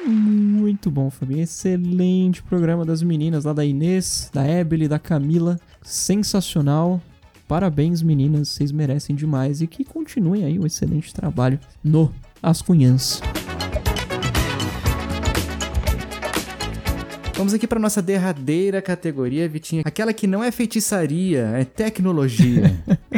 Muito 0.06 0.90
bom, 0.90 1.10
Fabinho. 1.10 1.42
Excelente 1.42 2.42
programa 2.42 2.84
das 2.84 3.02
meninas 3.02 3.44
lá 3.44 3.52
da 3.52 3.64
Inês, 3.64 4.30
da 4.32 4.46
Ebele, 4.46 4.88
da 4.88 4.98
Camila. 4.98 5.58
Sensacional. 5.82 7.00
Parabéns, 7.48 8.02
meninas. 8.02 8.50
Vocês 8.50 8.70
merecem 8.70 9.16
demais. 9.16 9.62
E 9.62 9.66
que 9.66 9.82
continuem 9.82 10.44
aí 10.44 10.58
o 10.58 10.66
excelente 10.66 11.14
trabalho 11.14 11.58
no 11.82 12.12
As 12.42 12.60
Cunhãs. 12.60 13.22
Vamos 17.34 17.54
aqui 17.54 17.66
para 17.66 17.80
nossa 17.80 18.02
derradeira 18.02 18.82
categoria, 18.82 19.48
Vitinho. 19.48 19.82
Aquela 19.86 20.12
que 20.12 20.26
não 20.26 20.44
é 20.44 20.50
feitiçaria, 20.50 21.52
é 21.56 21.64
tecnologia. 21.64 22.76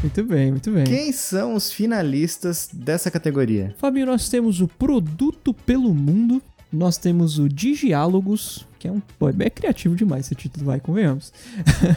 Muito 0.00 0.24
bem, 0.24 0.52
muito 0.52 0.70
bem. 0.70 0.84
Quem 0.84 1.10
são 1.10 1.54
os 1.54 1.72
finalistas 1.72 2.68
dessa 2.72 3.10
categoria? 3.10 3.74
Fabinho, 3.78 4.06
nós 4.06 4.28
temos 4.28 4.60
o 4.60 4.68
Produto 4.68 5.52
pelo 5.52 5.92
Mundo. 5.92 6.40
Nós 6.72 6.96
temos 6.96 7.40
o 7.40 7.48
Digiálogos, 7.48 8.67
que 8.78 8.88
é 8.88 8.92
um. 8.92 9.00
Pô, 9.18 9.28
é 9.28 9.50
criativo 9.50 9.94
demais 9.96 10.26
esse 10.26 10.34
título, 10.34 10.66
vai, 10.66 10.80
convenhamos. 10.80 11.32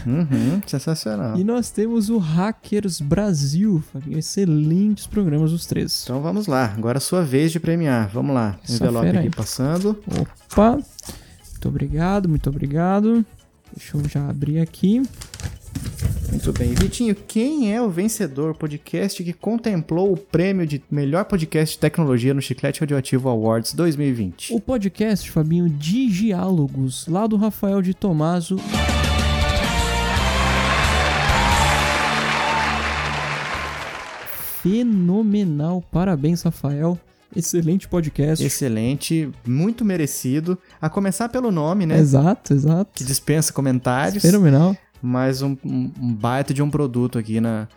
Uhum, 0.06 0.62
sensacional. 0.68 1.38
E 1.38 1.44
nós 1.44 1.70
temos 1.70 2.10
o 2.10 2.18
Hackers 2.18 3.00
Brasil. 3.00 3.84
Excelentes 4.10 5.06
programas, 5.08 5.52
os 5.52 5.66
três. 5.66 6.02
Então 6.04 6.22
vamos 6.22 6.48
lá, 6.48 6.74
agora 6.76 6.98
é 6.98 7.00
a 7.00 7.02
sua 7.02 7.24
vez 7.24 7.52
de 7.52 7.60
premiar. 7.60 8.10
Vamos 8.10 8.34
lá, 8.34 8.60
Essa 8.64 8.76
envelope 8.76 9.08
aqui 9.08 9.18
aí. 9.18 9.30
passando. 9.30 10.02
Opa! 10.52 10.80
Muito 11.52 11.68
obrigado, 11.68 12.28
muito 12.28 12.50
obrigado. 12.50 13.26
Deixa 13.76 13.98
eu 13.98 14.10
já 14.10 14.28
abrir 14.28 14.60
aqui. 14.60 15.02
Muito 16.32 16.54
bem. 16.54 16.74
Vitinho, 16.74 17.14
quem 17.14 17.76
é 17.76 17.82
o 17.82 17.90
vencedor 17.90 18.56
podcast 18.56 19.22
que 19.22 19.34
contemplou 19.34 20.14
o 20.14 20.18
prêmio 20.18 20.66
de 20.66 20.82
melhor 20.90 21.26
podcast 21.26 21.76
de 21.76 21.80
tecnologia 21.80 22.34
no 22.34 22.42
Chiclete 22.42 22.80
Radioativo 22.80 23.28
Awards 23.28 23.74
2020? 23.74 24.54
O 24.54 24.60
podcast, 24.62 25.30
Fabinho, 25.30 25.70
Digiálogos, 25.70 27.06
lá 27.08 27.28
do 27.28 27.36
Rafael 27.36 27.82
de 27.82 27.94
Tomaso. 27.94 28.56
Fenomenal. 34.64 35.84
Parabéns, 35.92 36.44
Rafael. 36.44 36.98
Excelente 37.36 37.88
podcast. 37.88 38.44
Excelente, 38.46 39.30
muito 39.46 39.84
merecido. 39.84 40.58
A 40.82 40.90
começar 40.90 41.28
pelo 41.30 41.52
nome, 41.52 41.86
né? 41.86 41.98
Exato, 42.00 42.54
exato. 42.54 42.92
Que 42.94 43.04
dispensa 43.04 43.52
comentários. 43.52 44.22
Fenomenal. 44.22 44.76
Um, 45.04 45.58
um- 45.64 45.92
um 46.00 46.14
baita 46.14 46.54
de 46.54 46.62
um 46.62 46.70
produto 46.70 47.18
aqui 47.18 47.40
na, 47.42 47.68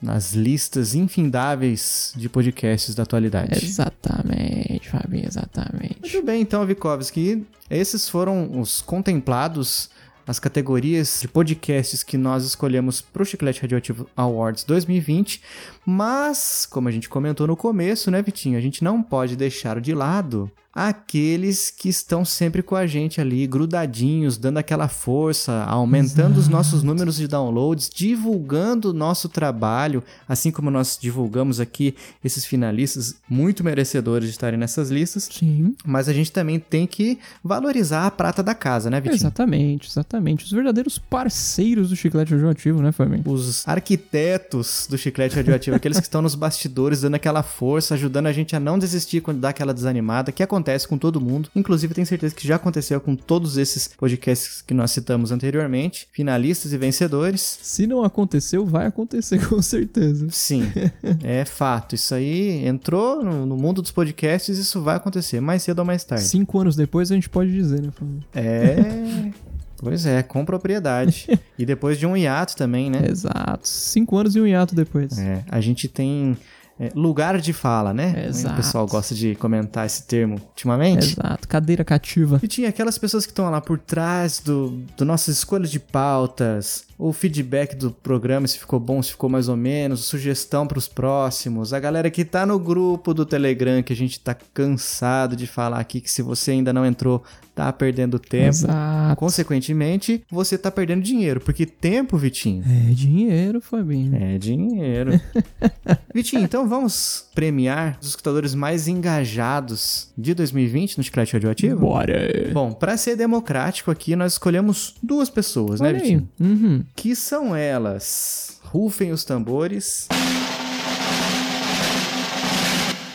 nas 0.00 0.32
listas 0.32 0.94
infindáveis 0.94 2.12
de 2.16 2.28
podcasts 2.28 2.94
da 2.94 3.02
atualidade. 3.02 3.64
Exatamente, 3.64 4.88
Fabinho, 4.88 5.26
exatamente. 5.26 5.98
Muito 6.00 6.22
bem, 6.24 6.40
então, 6.42 6.64
Vikovski. 6.66 7.46
Esses 7.68 8.08
foram 8.08 8.58
os 8.60 8.80
contemplados, 8.80 9.90
as 10.26 10.38
categorias 10.38 11.18
de 11.20 11.28
podcasts 11.28 12.02
que 12.02 12.16
nós 12.16 12.44
escolhemos 12.44 13.00
para 13.00 13.22
o 13.22 13.26
Chiclete 13.26 13.60
Radioativo 13.62 14.08
Awards 14.16 14.64
2020. 14.64 15.42
Mas, 15.84 16.66
como 16.70 16.88
a 16.88 16.92
gente 16.92 17.08
comentou 17.08 17.46
no 17.46 17.56
começo, 17.56 18.10
né, 18.10 18.22
Vitinho? 18.22 18.56
A 18.58 18.60
gente 18.60 18.82
não 18.84 19.02
pode 19.02 19.36
deixar 19.36 19.80
de 19.80 19.94
lado 19.94 20.50
aqueles 20.72 21.70
que 21.70 21.88
estão 21.88 22.24
sempre 22.24 22.62
com 22.62 22.76
a 22.76 22.86
gente 22.86 23.20
ali, 23.20 23.46
grudadinhos, 23.46 24.38
dando 24.38 24.58
aquela 24.58 24.88
força, 24.88 25.64
aumentando 25.64 26.38
os 26.38 26.48
nossos 26.48 26.82
números 26.82 27.16
de 27.16 27.26
downloads, 27.26 27.90
divulgando 27.92 28.90
o 28.90 28.92
nosso 28.92 29.28
trabalho, 29.28 30.02
assim 30.28 30.50
como 30.52 30.70
nós 30.70 30.96
divulgamos 31.00 31.58
aqui 31.58 31.94
esses 32.24 32.44
finalistas 32.44 33.16
muito 33.28 33.64
merecedores 33.64 34.28
de 34.28 34.32
estarem 34.32 34.58
nessas 34.58 34.90
listas. 34.90 35.28
Sim. 35.30 35.74
Mas 35.84 36.08
a 36.08 36.12
gente 36.12 36.30
também 36.30 36.60
tem 36.60 36.86
que 36.86 37.18
valorizar 37.42 38.06
a 38.06 38.10
prata 38.10 38.42
da 38.42 38.54
casa, 38.54 38.88
né, 38.88 39.00
Vitinho? 39.00 39.16
Exatamente, 39.16 39.88
exatamente. 39.88 40.44
Os 40.44 40.52
verdadeiros 40.52 40.98
parceiros 40.98 41.90
do 41.90 41.96
Chiclete 41.96 42.32
Radioativo, 42.32 42.80
né, 42.80 42.92
Fabinho? 42.92 43.24
Os 43.26 43.66
arquitetos 43.66 44.86
do 44.88 44.96
chiclete 44.96 45.34
radioativo, 45.34 45.76
aqueles 45.76 45.98
que 45.98 46.04
estão 46.04 46.22
nos 46.22 46.34
bastidores, 46.34 47.00
dando 47.00 47.16
aquela 47.16 47.42
força, 47.42 47.94
ajudando 47.94 48.26
a 48.26 48.32
gente 48.32 48.54
a 48.54 48.60
não 48.60 48.78
desistir 48.78 49.20
quando 49.20 49.40
dá 49.40 49.48
aquela 49.48 49.74
desanimada, 49.74 50.30
que 50.30 50.42
acontece 50.42 50.59
com 50.88 50.98
todo 50.98 51.20
mundo. 51.20 51.48
Inclusive, 51.54 51.94
tenho 51.94 52.06
certeza 52.06 52.34
que 52.34 52.46
já 52.46 52.56
aconteceu 52.56 53.00
com 53.00 53.16
todos 53.16 53.56
esses 53.56 53.88
podcasts 53.88 54.62
que 54.62 54.74
nós 54.74 54.90
citamos 54.90 55.32
anteriormente, 55.32 56.08
finalistas 56.12 56.72
e 56.72 56.78
vencedores. 56.78 57.58
Se 57.62 57.86
não 57.86 58.04
aconteceu, 58.04 58.64
vai 58.64 58.86
acontecer 58.86 59.44
com 59.48 59.60
certeza. 59.60 60.26
Sim, 60.30 60.64
é 61.22 61.44
fato. 61.44 61.94
Isso 61.94 62.14
aí 62.14 62.66
entrou 62.66 63.22
no, 63.22 63.46
no 63.46 63.56
mundo 63.56 63.82
dos 63.82 63.90
podcasts, 63.90 64.58
isso 64.58 64.82
vai 64.82 64.96
acontecer, 64.96 65.40
mais 65.40 65.62
cedo 65.62 65.80
ou 65.80 65.84
mais 65.84 66.04
tarde. 66.04 66.24
Cinco 66.24 66.58
anos 66.58 66.76
depois 66.76 67.10
a 67.10 67.14
gente 67.14 67.28
pode 67.28 67.52
dizer, 67.52 67.82
né? 67.82 67.90
É. 68.34 69.30
Pois 69.82 70.04
é, 70.04 70.22
com 70.22 70.44
propriedade. 70.44 71.26
e 71.58 71.64
depois 71.64 71.98
de 71.98 72.06
um 72.06 72.14
hiato 72.14 72.54
também, 72.54 72.90
né? 72.90 73.06
Exato. 73.08 73.66
Cinco 73.66 74.18
anos 74.18 74.36
e 74.36 74.40
um 74.40 74.46
hiato 74.46 74.74
depois. 74.74 75.18
É, 75.18 75.42
a 75.48 75.58
gente 75.58 75.88
tem 75.88 76.36
é, 76.80 76.90
lugar 76.94 77.38
de 77.38 77.52
fala, 77.52 77.92
né? 77.92 78.24
Exato. 78.26 78.54
O 78.54 78.56
pessoal 78.56 78.86
gosta 78.86 79.14
de 79.14 79.34
comentar 79.34 79.84
esse 79.84 80.02
termo 80.04 80.36
ultimamente. 80.36 81.12
Exato. 81.12 81.46
Cadeira 81.46 81.84
cativa. 81.84 82.40
E 82.42 82.48
tinha 82.48 82.70
aquelas 82.70 82.96
pessoas 82.96 83.26
que 83.26 83.32
estão 83.32 83.50
lá 83.50 83.60
por 83.60 83.78
trás 83.78 84.40
do, 84.40 84.70
do 84.96 85.04
nossas 85.04 85.36
escolhas 85.36 85.70
de 85.70 85.78
pautas, 85.78 86.84
o 86.96 87.12
feedback 87.12 87.76
do 87.76 87.90
programa, 87.90 88.48
se 88.48 88.58
ficou 88.58 88.80
bom, 88.80 89.02
se 89.02 89.10
ficou 89.10 89.28
mais 89.28 89.46
ou 89.46 89.58
menos, 89.58 90.06
sugestão 90.06 90.66
para 90.66 90.78
os 90.78 90.88
próximos, 90.88 91.74
a 91.74 91.78
galera 91.78 92.10
que 92.10 92.24
tá 92.24 92.46
no 92.46 92.58
grupo 92.58 93.12
do 93.12 93.26
Telegram, 93.26 93.82
que 93.82 93.92
a 93.92 93.96
gente 93.96 94.18
tá 94.18 94.34
cansado 94.54 95.36
de 95.36 95.46
falar 95.46 95.80
aqui, 95.80 96.00
que 96.00 96.10
se 96.10 96.22
você 96.22 96.52
ainda 96.52 96.72
não 96.72 96.86
entrou, 96.86 97.22
tá 97.60 97.70
perdendo 97.74 98.18
tempo. 98.18 98.48
Exato. 98.48 99.16
Consequentemente, 99.18 100.22
você 100.30 100.56
tá 100.56 100.70
perdendo 100.70 101.02
dinheiro, 101.02 101.40
porque 101.40 101.66
tempo, 101.66 102.16
Vitinho, 102.16 102.64
É 102.66 102.92
dinheiro, 102.94 103.60
Fabinho. 103.60 104.16
é 104.16 104.38
dinheiro. 104.38 105.20
Vitinho, 106.14 106.42
então 106.42 106.66
vamos 106.66 107.26
premiar 107.34 107.98
os 108.00 108.08
escutadores 108.08 108.54
mais 108.54 108.88
engajados 108.88 110.08
de 110.16 110.32
2020 110.32 110.96
no 110.96 111.04
Chiclete 111.04 111.34
Radioativo? 111.34 111.80
Bora. 111.80 112.50
Bom, 112.52 112.72
pra 112.72 112.96
ser 112.96 113.14
democrático 113.14 113.90
aqui, 113.90 114.16
nós 114.16 114.32
escolhemos 114.32 114.94
duas 115.02 115.28
pessoas, 115.28 115.80
né, 115.80 115.88
Olha 115.88 115.96
aí. 115.98 116.02
Vitinho? 116.02 116.28
Uhum. 116.40 116.84
Que 116.96 117.14
são 117.14 117.54
elas? 117.54 118.58
Rufem 118.64 119.12
os 119.12 119.22
tambores. 119.24 120.08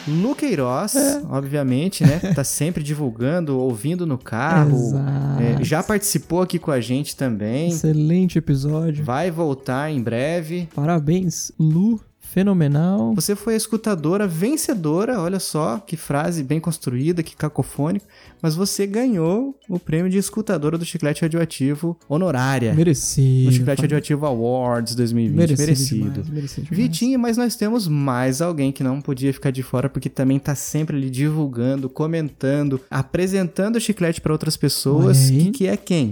Lu 0.08 0.36
Queiroz, 0.36 0.96
É. 0.96 1.22
obviamente, 1.30 2.04
né? 2.04 2.20
Tá 2.36 2.44
sempre 2.44 2.84
divulgando, 2.84 3.58
ouvindo 3.60 4.06
no 4.06 4.18
carro. 4.18 4.76
Exato. 4.78 5.42
É, 5.42 5.64
já 5.64 5.82
participou 5.84 6.42
aqui 6.42 6.60
com 6.60 6.72
a 6.72 6.80
gente 6.80 7.16
também. 7.16 7.70
Excelente 7.70 8.38
episódio. 8.38 9.04
Vai 9.04 9.32
voltar 9.32 9.92
em 9.92 10.02
breve. 10.02 10.68
Parabéns, 10.76 11.52
Lu. 11.60 12.00
Fenomenal. 12.36 13.16
Você 13.16 13.34
foi 13.34 13.54
a 13.54 13.58
escutadora 13.58 14.28
vencedora, 14.28 15.22
olha 15.22 15.40
só 15.40 15.80
que 15.80 15.96
frase 15.96 16.44
bem 16.44 16.60
construída, 16.60 17.24
que 17.24 17.34
cacofônico, 17.34 18.06
mas 18.42 18.56
você 18.56 18.86
ganhou 18.86 19.58
o 19.70 19.80
prêmio 19.80 20.12
de 20.12 20.18
escutadora 20.18 20.78
do 20.78 20.84
Chiclete 20.84 21.22
Radioativo 21.22 21.98
honorária 22.10 22.74
Merecido. 22.74 23.46
no 23.46 23.52
Chiclete 23.54 23.78
Fabinho. 23.78 23.82
Radioativo 23.84 24.26
Awards 24.26 24.96
2020. 24.96 25.38
Merecido. 25.38 25.66
Merecido. 25.66 25.98
demais, 26.10 26.30
merecido 26.30 26.68
demais. 26.68 26.78
Vitinho, 26.78 27.18
mas 27.18 27.38
nós 27.38 27.56
temos 27.56 27.88
mais 27.88 28.42
alguém 28.42 28.70
que 28.70 28.84
não 28.84 29.00
podia 29.00 29.32
ficar 29.32 29.52
de 29.52 29.64
fora, 29.64 29.88
porque 29.88 30.10
também 30.10 30.38
tá 30.38 30.56
sempre 30.56 30.98
ali 30.98 31.10
divulgando, 31.10 31.90
comentando, 31.90 32.82
apresentando 32.92 33.78
o 33.78 33.80
chiclete 33.80 34.20
para 34.20 34.34
outras 34.34 34.58
pessoas. 34.58 35.30
Que, 35.30 35.52
que 35.52 35.68
é 35.68 35.78
quem? 35.78 36.12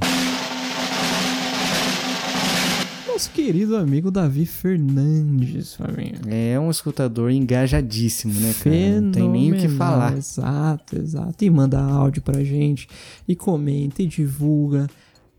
Nosso 3.23 3.35
querido 3.35 3.77
amigo 3.77 4.11
Davi 4.11 4.45
Fernandes, 4.45 5.75
Fabinho. 5.75 6.19
É 6.27 6.59
um 6.59 6.69
escutador 6.69 7.31
engajadíssimo, 7.31 8.33
né, 8.33 8.53
cara? 8.61 8.99
Não 8.99 9.11
tem 9.13 9.29
nem 9.29 9.53
o 9.53 9.57
que 9.57 9.69
falar. 9.69 10.17
Exato, 10.17 10.97
exato. 10.97 11.45
E 11.45 11.49
manda 11.49 11.79
áudio 11.79 12.21
pra 12.21 12.43
gente, 12.43 12.85
e 13.25 13.33
comenta, 13.33 14.01
e 14.01 14.07
divulga. 14.07 14.89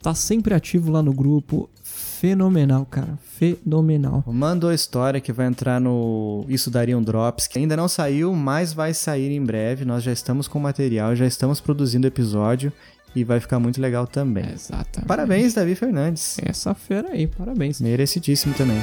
Tá 0.01 0.15
sempre 0.15 0.55
ativo 0.55 0.91
lá 0.91 1.03
no 1.03 1.13
grupo. 1.13 1.69
Fenomenal, 1.83 2.87
cara. 2.87 3.19
Fenomenal. 3.23 4.25
Mandou 4.29 4.71
a 4.71 4.75
história 4.75 5.21
que 5.21 5.31
vai 5.31 5.47
entrar 5.47 5.79
no 5.79 6.47
Isso 6.49 6.71
Daria 6.71 6.97
um 6.97 7.03
Drops, 7.03 7.47
que 7.47 7.59
ainda 7.59 7.77
não 7.77 7.87
saiu, 7.87 8.35
mas 8.35 8.73
vai 8.73 8.95
sair 8.95 9.31
em 9.31 9.45
breve. 9.45 9.85
Nós 9.85 10.03
já 10.03 10.13
estamos 10.13 10.49
com 10.49 10.59
material, 10.59 11.15
já 11.15 11.27
estamos 11.27 11.61
produzindo 11.61 12.07
episódio. 12.07 12.73
E 13.15 13.25
vai 13.25 13.41
ficar 13.41 13.59
muito 13.59 13.81
legal 13.81 14.07
também. 14.07 14.45
Exatamente. 14.53 15.07
Parabéns, 15.07 15.55
Davi 15.55 15.75
Fernandes. 15.75 16.37
Essa 16.45 16.75
fera 16.75 17.11
aí, 17.11 17.27
parabéns. 17.27 17.81
Merecidíssimo 17.81 18.55
também. 18.55 18.81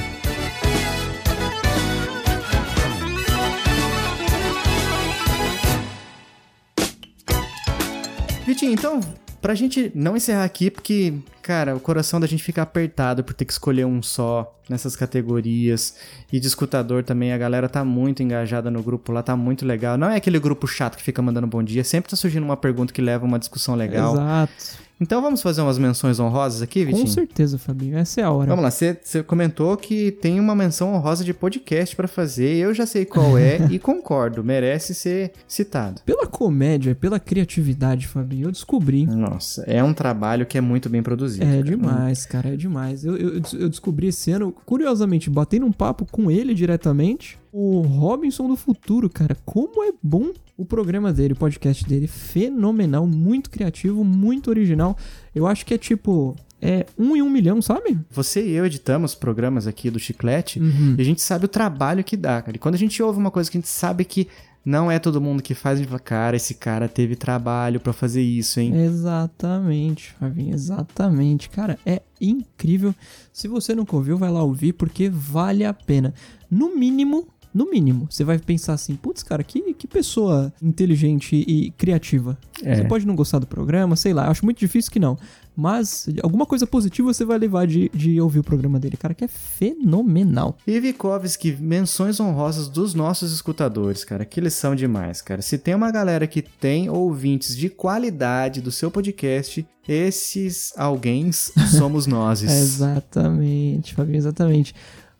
Vitinho, 8.46 8.72
então, 8.72 9.00
pra 9.40 9.54
gente 9.54 9.90
não 9.94 10.16
encerrar 10.16 10.44
aqui, 10.44 10.70
porque, 10.70 11.14
cara, 11.42 11.74
o 11.74 11.80
coração 11.80 12.20
da 12.20 12.26
gente 12.26 12.42
fica 12.42 12.62
apertado 12.62 13.24
por 13.24 13.34
ter 13.34 13.44
que 13.44 13.52
escolher 13.52 13.84
um 13.84 14.02
só 14.02 14.58
nessas 14.68 14.96
categorias. 14.96 15.96
E 16.32 16.38
de 16.38 16.46
escutador 16.46 17.02
também, 17.02 17.32
a 17.32 17.38
galera 17.38 17.68
tá 17.68 17.84
muito 17.84 18.22
engajada 18.22 18.70
no 18.70 18.82
grupo 18.82 19.12
lá, 19.12 19.22
tá 19.22 19.36
muito 19.36 19.66
legal. 19.66 19.98
Não 19.98 20.08
é 20.08 20.16
aquele 20.16 20.38
grupo 20.38 20.66
chato 20.66 20.96
que 20.96 21.02
fica 21.02 21.20
mandando 21.20 21.46
bom 21.46 21.62
dia, 21.62 21.84
sempre 21.84 22.10
tá 22.10 22.16
surgindo 22.16 22.44
uma 22.44 22.56
pergunta 22.56 22.92
que 22.92 23.02
leva 23.02 23.24
uma 23.24 23.38
discussão 23.38 23.74
legal. 23.74 24.14
Exato. 24.14 24.92
Então 25.02 25.20
vamos 25.20 25.42
fazer 25.42 25.60
umas 25.62 25.78
menções 25.78 26.20
honrosas 26.20 26.62
aqui, 26.62 26.84
Vitinho? 26.84 27.04
Com 27.04 27.10
certeza, 27.10 27.58
Fabinho. 27.58 27.98
Essa 27.98 28.20
é 28.20 28.24
a 28.24 28.30
hora. 28.30 28.48
Vamos 28.48 28.62
lá, 28.62 28.70
você 28.70 29.20
comentou 29.26 29.76
que 29.76 30.12
tem 30.12 30.38
uma 30.38 30.54
menção 30.54 30.94
honrosa 30.94 31.24
de 31.24 31.34
podcast 31.34 31.96
pra 31.96 32.06
fazer, 32.06 32.54
eu 32.54 32.72
já 32.72 32.86
sei 32.86 33.04
qual 33.04 33.36
é 33.36 33.66
e 33.68 33.80
concordo, 33.80 34.44
merece 34.44 34.94
ser 34.94 35.32
citado. 35.48 36.00
Pela 36.06 36.24
comédia, 36.24 36.94
pela 36.94 37.18
criatividade, 37.18 38.06
Fabinho, 38.06 38.46
eu 38.46 38.52
descobri. 38.52 39.04
Nossa, 39.04 39.64
é 39.66 39.82
um 39.82 39.92
trabalho 39.92 40.46
que 40.46 40.56
é 40.56 40.60
muito 40.60 40.88
bem 40.88 41.02
produzido. 41.02 41.31
É 41.40 41.44
cara. 41.46 41.62
demais, 41.62 42.26
cara, 42.26 42.48
é 42.54 42.56
demais. 42.56 43.04
Eu, 43.04 43.16
eu, 43.16 43.42
eu 43.58 43.68
descobri 43.68 44.08
esse 44.08 44.30
ano, 44.30 44.52
curiosamente, 44.66 45.30
batendo 45.30 45.66
um 45.66 45.72
papo 45.72 46.04
com 46.10 46.30
ele 46.30 46.54
diretamente, 46.54 47.38
o 47.52 47.80
Robinson 47.80 48.48
do 48.48 48.56
Futuro, 48.56 49.08
cara. 49.10 49.36
Como 49.44 49.84
é 49.84 49.92
bom 50.02 50.30
o 50.56 50.64
programa 50.64 51.12
dele, 51.12 51.32
o 51.34 51.36
podcast 51.36 51.84
dele. 51.86 52.06
Fenomenal, 52.06 53.06
muito 53.06 53.50
criativo, 53.50 54.02
muito 54.04 54.50
original. 54.50 54.96
Eu 55.34 55.46
acho 55.46 55.64
que 55.66 55.74
é 55.74 55.78
tipo. 55.78 56.34
É 56.64 56.86
um 56.96 57.16
em 57.16 57.22
um 57.22 57.28
milhão, 57.28 57.60
sabe? 57.60 57.98
Você 58.08 58.40
e 58.46 58.52
eu 58.52 58.64
editamos 58.64 59.16
programas 59.16 59.66
aqui 59.66 59.90
do 59.90 59.98
Chiclete 59.98 60.60
Uhum. 60.60 60.94
e 60.96 61.00
a 61.02 61.04
gente 61.04 61.20
sabe 61.20 61.46
o 61.46 61.48
trabalho 61.48 62.04
que 62.04 62.16
dá, 62.16 62.40
cara. 62.40 62.56
E 62.56 62.60
quando 62.60 62.76
a 62.76 62.78
gente 62.78 63.02
ouve 63.02 63.18
uma 63.18 63.32
coisa 63.32 63.50
que 63.50 63.56
a 63.56 63.60
gente 63.60 63.68
sabe 63.68 64.04
que 64.04 64.28
não 64.64 64.90
é 64.90 64.98
todo 64.98 65.20
mundo 65.20 65.42
que 65.42 65.54
faz, 65.54 65.78
a 65.78 65.82
gente 65.82 65.88
fala, 65.88 66.00
cara, 66.00 66.36
esse 66.36 66.54
cara 66.54 66.88
teve 66.88 67.16
trabalho 67.16 67.80
pra 67.80 67.92
fazer 67.92 68.22
isso, 68.22 68.60
hein? 68.60 68.74
Exatamente, 68.76 70.14
Fabinho, 70.18 70.54
exatamente. 70.54 71.50
Cara, 71.50 71.78
é 71.84 72.02
incrível. 72.20 72.94
Se 73.32 73.48
você 73.48 73.74
nunca 73.74 73.96
ouviu, 73.96 74.16
vai 74.16 74.30
lá 74.30 74.42
ouvir, 74.42 74.72
porque 74.74 75.08
vale 75.08 75.64
a 75.64 75.72
pena. 75.72 76.14
No 76.50 76.76
mínimo, 76.76 77.26
no 77.52 77.70
mínimo, 77.70 78.06
você 78.08 78.24
vai 78.24 78.38
pensar 78.38 78.74
assim, 78.74 78.94
putz, 78.94 79.22
cara, 79.22 79.42
que, 79.42 79.74
que 79.74 79.86
pessoa 79.86 80.52
inteligente 80.62 81.36
e 81.36 81.70
criativa. 81.72 82.38
É. 82.62 82.76
Você 82.76 82.84
pode 82.84 83.06
não 83.06 83.16
gostar 83.16 83.40
do 83.40 83.46
programa, 83.46 83.96
sei 83.96 84.14
lá, 84.14 84.28
acho 84.28 84.44
muito 84.44 84.58
difícil 84.58 84.92
que 84.92 85.00
não. 85.00 85.18
Mas 85.56 86.08
alguma 86.22 86.46
coisa 86.46 86.66
positiva 86.66 87.12
você 87.12 87.24
vai 87.24 87.38
levar 87.38 87.66
de, 87.66 87.90
de 87.94 88.20
ouvir 88.20 88.38
o 88.38 88.44
programa 88.44 88.78
dele, 88.78 88.96
cara, 88.96 89.14
que 89.14 89.24
é 89.24 89.28
fenomenal. 89.28 90.56
E 90.66 90.78
Vikovski, 90.80 91.52
menções 91.60 92.18
honrosas 92.18 92.68
dos 92.68 92.94
nossos 92.94 93.32
escutadores, 93.32 94.04
cara, 94.04 94.24
que 94.24 94.40
eles 94.40 94.54
são 94.54 94.74
demais, 94.74 95.20
cara. 95.20 95.42
Se 95.42 95.58
tem 95.58 95.74
uma 95.74 95.90
galera 95.90 96.26
que 96.26 96.42
tem 96.42 96.88
ouvintes 96.88 97.56
de 97.56 97.68
qualidade 97.68 98.60
do 98.60 98.70
seu 98.70 98.90
podcast, 98.90 99.66
esses 99.86 100.72
alguém 100.76 101.30
somos 101.32 102.06
nós. 102.08 102.42
Exatamente, 102.42 103.94
Fabinho, 103.94 104.16
exatamente. 104.16 104.74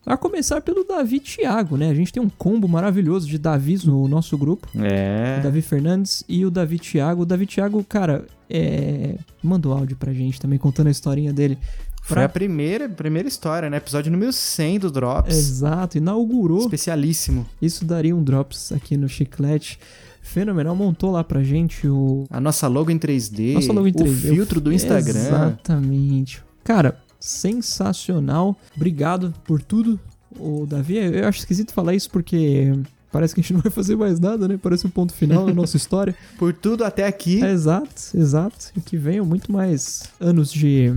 A 0.04 0.16
começar 0.16 0.60
pelo 0.60 0.84
Davi 0.84 1.20
Thiago, 1.20 1.76
né? 1.76 1.88
A 1.88 1.94
gente 1.94 2.12
tem 2.12 2.20
um 2.22 2.28
combo 2.28 2.66
maravilhoso 2.66 3.28
de 3.28 3.38
Davis 3.38 3.84
no 3.84 4.08
nosso 4.08 4.36
grupo. 4.36 4.66
É. 4.76 5.36
O 5.38 5.42
Davi 5.44 5.62
Fernandes 5.62 6.24
e 6.28 6.44
o 6.44 6.50
Davi 6.50 6.78
Thiago. 6.78 7.22
O 7.22 7.26
Davi 7.26 7.46
Thiago, 7.46 7.84
cara, 7.84 8.24
é... 8.50 9.14
mandou 9.42 9.72
áudio 9.72 9.96
pra 9.96 10.12
gente 10.12 10.40
também, 10.40 10.58
contando 10.58 10.88
a 10.88 10.90
historinha 10.90 11.32
dele. 11.32 11.56
Foi 12.02 12.16
Pra- 12.16 12.24
a 12.24 12.28
primeira, 12.28 12.88
primeira 12.88 13.28
história, 13.28 13.70
né? 13.70 13.76
Episódio 13.76 14.10
número 14.10 14.32
100 14.32 14.80
do 14.80 14.90
Drops. 14.90 15.36
Exato, 15.36 15.98
inaugurou. 15.98 16.62
Especialíssimo. 16.62 17.46
Isso 17.60 17.84
daria 17.84 18.14
um 18.16 18.24
Drops 18.24 18.72
aqui 18.72 18.96
no 18.96 19.08
Chiclete. 19.08 19.78
Fenomenal, 20.20 20.74
montou 20.74 21.12
lá 21.12 21.22
pra 21.22 21.44
gente 21.44 21.86
o, 21.86 22.24
A 22.28 22.40
nossa 22.40 22.66
logo 22.66 22.90
em 22.90 22.98
3D. 22.98 23.54
Nossa 23.54 23.72
logo 23.72 23.86
em 23.86 23.92
3D. 23.92 24.08
O 24.08 24.34
filtro 24.34 24.60
do 24.60 24.72
Instagram. 24.72 25.18
Exatamente. 25.20 26.42
Cara, 26.64 26.96
sensacional. 27.22 28.56
Obrigado 28.76 29.32
por 29.44 29.62
tudo. 29.62 29.98
O 30.38 30.66
Davi, 30.66 30.96
eu 30.96 31.26
acho 31.28 31.38
esquisito 31.38 31.72
falar 31.72 31.94
isso 31.94 32.10
porque 32.10 32.72
parece 33.12 33.34
que 33.34 33.40
a 33.40 33.42
gente 33.42 33.52
não 33.54 33.60
vai 33.60 33.70
fazer 33.70 33.96
mais 33.96 34.18
nada, 34.18 34.48
né? 34.48 34.58
Parece 34.60 34.86
um 34.86 34.90
ponto 34.90 35.12
final 35.14 35.46
da 35.46 35.54
nossa 35.54 35.76
história. 35.76 36.14
Por 36.38 36.52
tudo 36.52 36.84
até 36.84 37.06
aqui. 37.06 37.42
É, 37.44 37.52
exato, 37.52 38.02
exato. 38.14 38.72
E 38.76 38.80
que 38.80 38.96
venham 38.96 39.24
muito 39.24 39.52
mais 39.52 40.04
anos 40.18 40.52
de 40.52 40.94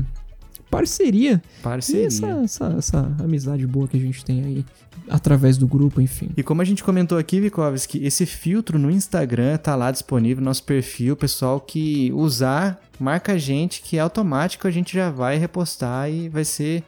parceria. 0.70 1.42
Parceria. 1.62 2.04
E 2.04 2.08
essa, 2.08 2.28
essa, 2.44 2.76
essa 2.78 3.16
amizade 3.20 3.66
boa 3.66 3.88
que 3.88 3.98
a 3.98 4.00
gente 4.00 4.24
tem 4.24 4.44
aí 4.44 4.66
através 5.10 5.58
do 5.58 5.68
grupo, 5.68 6.02
enfim. 6.02 6.30
E 6.36 6.44
como 6.44 6.62
a 6.62 6.66
gente 6.66 6.84
comentou 6.84 7.18
aqui, 7.18 7.40
Vikovski, 7.40 8.04
esse 8.04 8.26
filtro 8.26 8.80
no 8.80 8.90
Instagram 8.90 9.58
tá 9.58 9.76
lá 9.76 9.92
disponível 9.92 10.42
no 10.42 10.46
nosso 10.50 10.64
perfil. 10.64 11.16
Pessoal 11.16 11.60
que 11.60 12.12
usar, 12.14 12.82
marca 13.00 13.34
a 13.34 13.38
gente, 13.38 13.82
que 13.82 13.98
é 13.98 14.00
automático, 14.00 14.68
a 14.68 14.72
gente 14.72 14.94
já 14.94 15.10
vai 15.10 15.38
repostar 15.38 16.10
e 16.10 16.30
vai 16.30 16.44
ser 16.44 16.84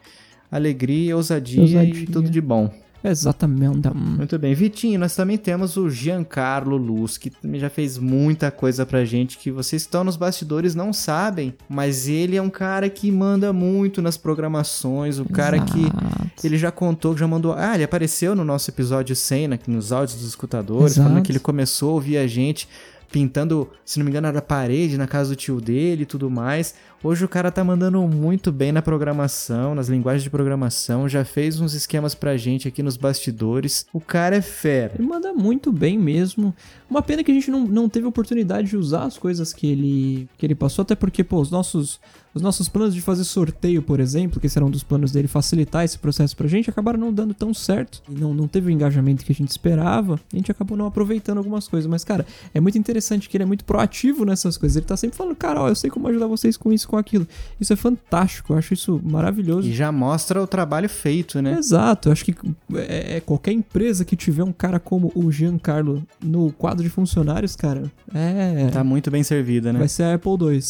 alegria, 0.52 1.16
ousadia, 1.16 1.62
Ousadia. 1.62 2.04
e 2.04 2.06
tudo 2.08 2.30
de 2.30 2.42
bom. 2.42 2.72
Exatamente. 3.04 3.90
Muito 3.94 4.38
bem. 4.40 4.54
Vitinho, 4.54 5.00
nós 5.00 5.16
também 5.16 5.38
temos 5.38 5.78
o 5.78 5.90
Giancarlo 5.90 6.78
Luz, 6.78 7.18
que 7.18 7.30
também 7.30 7.60
já 7.60 7.70
fez 7.70 7.98
muita 7.98 8.52
coisa 8.52 8.86
pra 8.86 9.06
gente 9.06 9.38
que 9.38 9.52
vocês 9.52 9.84
estão 9.84 10.04
nos 10.04 10.16
bastidores 10.16 10.76
não 10.76 10.92
sabem, 10.92 11.54
mas 11.70 12.08
ele 12.08 12.36
é 12.36 12.42
um 12.42 12.50
cara 12.50 12.90
que 12.90 13.12
manda 13.12 13.54
muito 13.54 14.02
nas 14.02 14.18
programações, 14.18 15.20
o 15.20 15.26
cara 15.26 15.60
que 15.60 15.82
Exato. 15.82 16.32
ele 16.44 16.58
já 16.58 16.72
contou, 16.72 17.16
já 17.16 17.28
mandou. 17.28 17.54
Ah, 17.54 17.76
ele 17.76 17.84
apareceu 17.84 18.36
no 18.36 18.44
nosso 18.44 18.70
episódio 18.70 19.16
100, 19.16 19.48
né, 19.48 19.60
nos 19.68 19.92
áudios 19.92 20.20
dos 20.20 20.28
escutadores, 20.28 20.94
Exato. 20.94 21.08
falando 21.08 21.24
que 21.24 21.32
ele 21.32 21.40
começou 21.40 21.92
a 21.92 21.94
ouvir 21.94 22.18
a 22.18 22.28
gente 22.28 22.68
pintando, 23.12 23.70
se 23.86 23.98
não 23.98 24.06
me 24.06 24.12
engano, 24.12 24.28
era 24.28 24.40
a 24.40 24.42
parede 24.42 24.98
na 24.98 25.08
casa 25.08 25.30
do 25.30 25.36
tio 25.36 25.62
dele 25.62 26.04
e 26.04 26.06
tudo 26.06 26.30
mais. 26.30 26.76
Hoje 27.04 27.24
o 27.24 27.30
cara 27.30 27.52
tá 27.52 27.64
mandando 27.64 28.02
muito 28.08 28.52
bem 28.52 28.72
na 28.72 28.82
programação, 28.82 29.76
nas 29.76 29.88
linguagens 29.88 30.24
de 30.24 30.32
programação, 30.32 31.08
já 31.08 31.24
fez 31.24 31.60
uns 31.60 31.74
esquemas 31.74 32.16
pra 32.16 32.36
gente 32.38 32.68
aqui 32.68 32.82
nos 32.82 32.98
bastidores. 32.98 33.86
O 33.94 34.02
cara 34.02 34.38
é 34.38 34.42
fera. 34.42 34.94
Ele 34.98 35.08
manda 35.08 35.32
muito 35.32 35.72
bem 35.72 35.96
mesmo. 35.96 36.56
Uma 36.90 37.04
pena 37.04 37.24
que 37.24 37.30
a 37.30 37.34
gente 37.34 37.52
não, 37.52 37.68
não 37.68 37.88
teve 37.88 38.08
oportunidade 38.08 38.70
de 38.70 38.78
usar 38.78 39.04
as 39.04 39.18
coisas 39.18 39.54
que 39.54 39.68
ele, 39.68 40.30
que 40.38 40.46
ele 40.46 40.56
passou, 40.56 40.82
até 40.82 40.96
porque, 40.96 41.24
pô, 41.24 41.40
os 41.40 41.52
nossos, 41.52 42.00
os 42.34 42.42
nossos 42.42 42.68
planos 42.68 42.96
de 42.96 43.02
fazer 43.02 43.26
sorteio, 43.26 43.82
por 43.84 44.00
exemplo, 44.00 44.40
que 44.40 44.50
serão 44.50 44.68
um 44.68 44.72
dos 44.72 44.84
planos 44.84 45.12
dele 45.12 45.28
facilitar 45.28 45.84
esse 45.84 46.00
processo 46.00 46.36
pra 46.36 46.48
gente, 46.48 46.70
acabaram 46.70 46.98
não 46.98 47.14
dando 47.14 47.34
tão 47.34 47.54
certo. 47.54 48.02
E 48.10 48.14
não, 48.14 48.34
não 48.34 48.48
teve 48.48 48.68
o 48.68 48.72
engajamento 48.72 49.24
que 49.24 49.32
a 49.32 49.36
gente 49.36 49.50
esperava. 49.50 50.20
A 50.34 50.36
gente 50.36 50.50
acabou 50.52 50.78
não 50.78 50.88
aproveitando 50.88 51.38
algumas 51.38 51.68
coisas. 51.68 51.88
Mas, 51.88 52.04
cara, 52.04 52.26
é 52.54 52.60
muito 52.60 52.78
interessante 52.78 53.30
que 53.30 53.38
ele 53.38 53.44
é 53.44 53.48
muito 53.48 53.66
proativo 53.66 54.26
nessas 54.26 54.58
coisas. 54.58 54.78
Ele 54.78 54.86
tá 54.86 54.98
sempre 54.98 55.18
falando, 55.18 55.36
cara, 55.36 55.62
ó, 55.62 55.70
eu 55.70 55.76
sei 55.76 55.90
como 55.90 56.08
ajudar 56.08 56.28
vocês 56.28 56.58
com 56.58 56.72
isso, 56.72 56.88
com 56.88 56.97
aquilo. 56.98 57.28
Isso 57.60 57.74
é 57.74 57.76
fantástico. 57.76 58.54
Eu 58.54 58.58
acho 58.58 58.74
isso 58.74 59.02
maravilhoso. 59.04 59.68
E 59.68 59.74
já 59.74 59.92
mostra 59.92 60.42
o 60.42 60.48
trabalho 60.48 60.90
feito, 60.90 61.42
né? 61.42 61.56
Exato, 61.58 62.10
eu 62.10 62.14
acho 62.14 62.26
que 62.26 62.36
é, 62.76 63.18
é 63.18 63.20
qualquer 63.20 63.52
empresa 63.52 64.06
que 64.06 64.16
tiver 64.16 64.44
um 64.44 64.52
cara 64.52 64.80
como 64.80 65.12
o 65.16 65.32
Giancarlo 65.32 66.04
no 66.24 66.52
quadro 66.52 66.84
de 66.84 66.90
funcionários, 66.90 67.56
cara, 67.56 67.84
é. 68.14 68.70
Tá 68.72 68.84
muito 68.84 69.10
bem 69.12 69.24
servida, 69.24 69.72
né? 69.74 69.80
Vai 69.80 69.88
ser 69.88 70.04
a 70.04 70.14
Apple 70.16 70.32
II. 70.32 70.62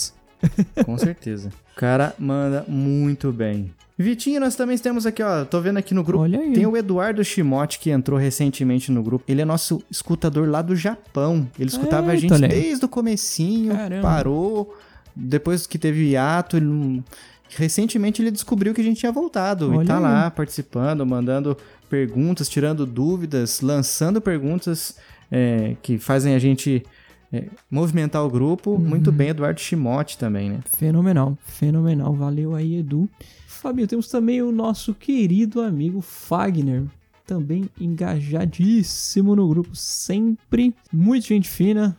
Com 0.86 0.98
certeza. 0.98 1.50
O 1.76 1.80
cara 1.80 2.14
manda 2.20 2.64
muito 2.68 3.32
bem. 3.32 3.72
Vitinho, 4.00 4.40
nós 4.40 4.56
também 4.56 4.78
temos 4.78 5.08
aqui, 5.08 5.24
ó. 5.24 5.44
Tô 5.44 5.60
vendo 5.60 5.78
aqui 5.78 5.92
no 5.96 6.04
grupo. 6.04 6.24
Olha 6.24 6.40
aí. 6.40 6.54
Tem 6.54 6.68
o 6.68 6.78
Eduardo 6.78 7.24
Shimote 7.24 7.80
que 7.80 7.90
entrou 7.90 8.20
recentemente 8.20 8.92
no 8.92 9.02
grupo. 9.02 9.26
Ele 9.28 9.42
é 9.42 9.46
nosso 9.46 9.82
escutador 9.90 10.48
lá 10.48 10.62
do 10.62 10.76
Japão. 10.76 11.48
Ele 11.58 11.70
escutava 11.70 12.12
a 12.12 12.14
Eita, 12.14 12.22
gente 12.22 12.34
olha 12.34 12.48
aí. 12.48 12.62
desde 12.62 12.86
o 12.86 12.88
comecinho, 12.88 13.74
Caramba. 13.76 14.02
parou. 14.04 14.78
Depois 15.20 15.66
que 15.66 15.78
teve 15.78 16.12
hiato, 16.12 16.58
ele 16.58 17.04
recentemente 17.50 18.22
ele 18.22 18.32
descobriu 18.32 18.74
que 18.74 18.82
a 18.82 18.84
gente 18.84 19.00
tinha 19.00 19.12
voltado. 19.12 19.74
e 19.74 19.78
Olha 19.78 19.88
tá 19.88 19.98
aí. 19.98 20.04
lá 20.04 20.32
participando, 20.32 21.06
mandando 21.06 21.58
perguntas, 21.90 22.50
tirando 22.50 22.86
dúvidas, 22.86 23.62
lançando 23.62 24.20
perguntas 24.20 24.98
é, 25.32 25.76
que 25.82 25.98
fazem 25.98 26.36
a 26.36 26.40
gente 26.40 26.84
é, 27.32 27.46
movimentar 27.70 28.24
o 28.24 28.30
grupo. 28.30 28.72
Uhum. 28.72 28.80
Muito 28.80 29.12
bem, 29.12 29.30
Eduardo 29.30 29.60
Shimote 29.60 30.18
também, 30.18 30.50
né? 30.50 30.60
Fenomenal, 30.66 31.38
fenomenal. 31.46 32.14
Valeu 32.14 32.56
aí, 32.56 32.78
Edu. 32.78 33.10
Fabinho, 33.48 33.88
temos 33.88 34.08
também 34.08 34.42
o 34.42 34.52
nosso 34.52 34.94
querido 34.94 35.62
amigo 35.62 36.02
Fagner. 36.02 36.84
Também 37.26 37.70
engajadíssimo 37.80 39.36
no 39.36 39.50
grupo, 39.50 39.76
sempre. 39.76 40.74
Muito 40.92 41.28
gente 41.28 41.50
fina. 41.50 41.98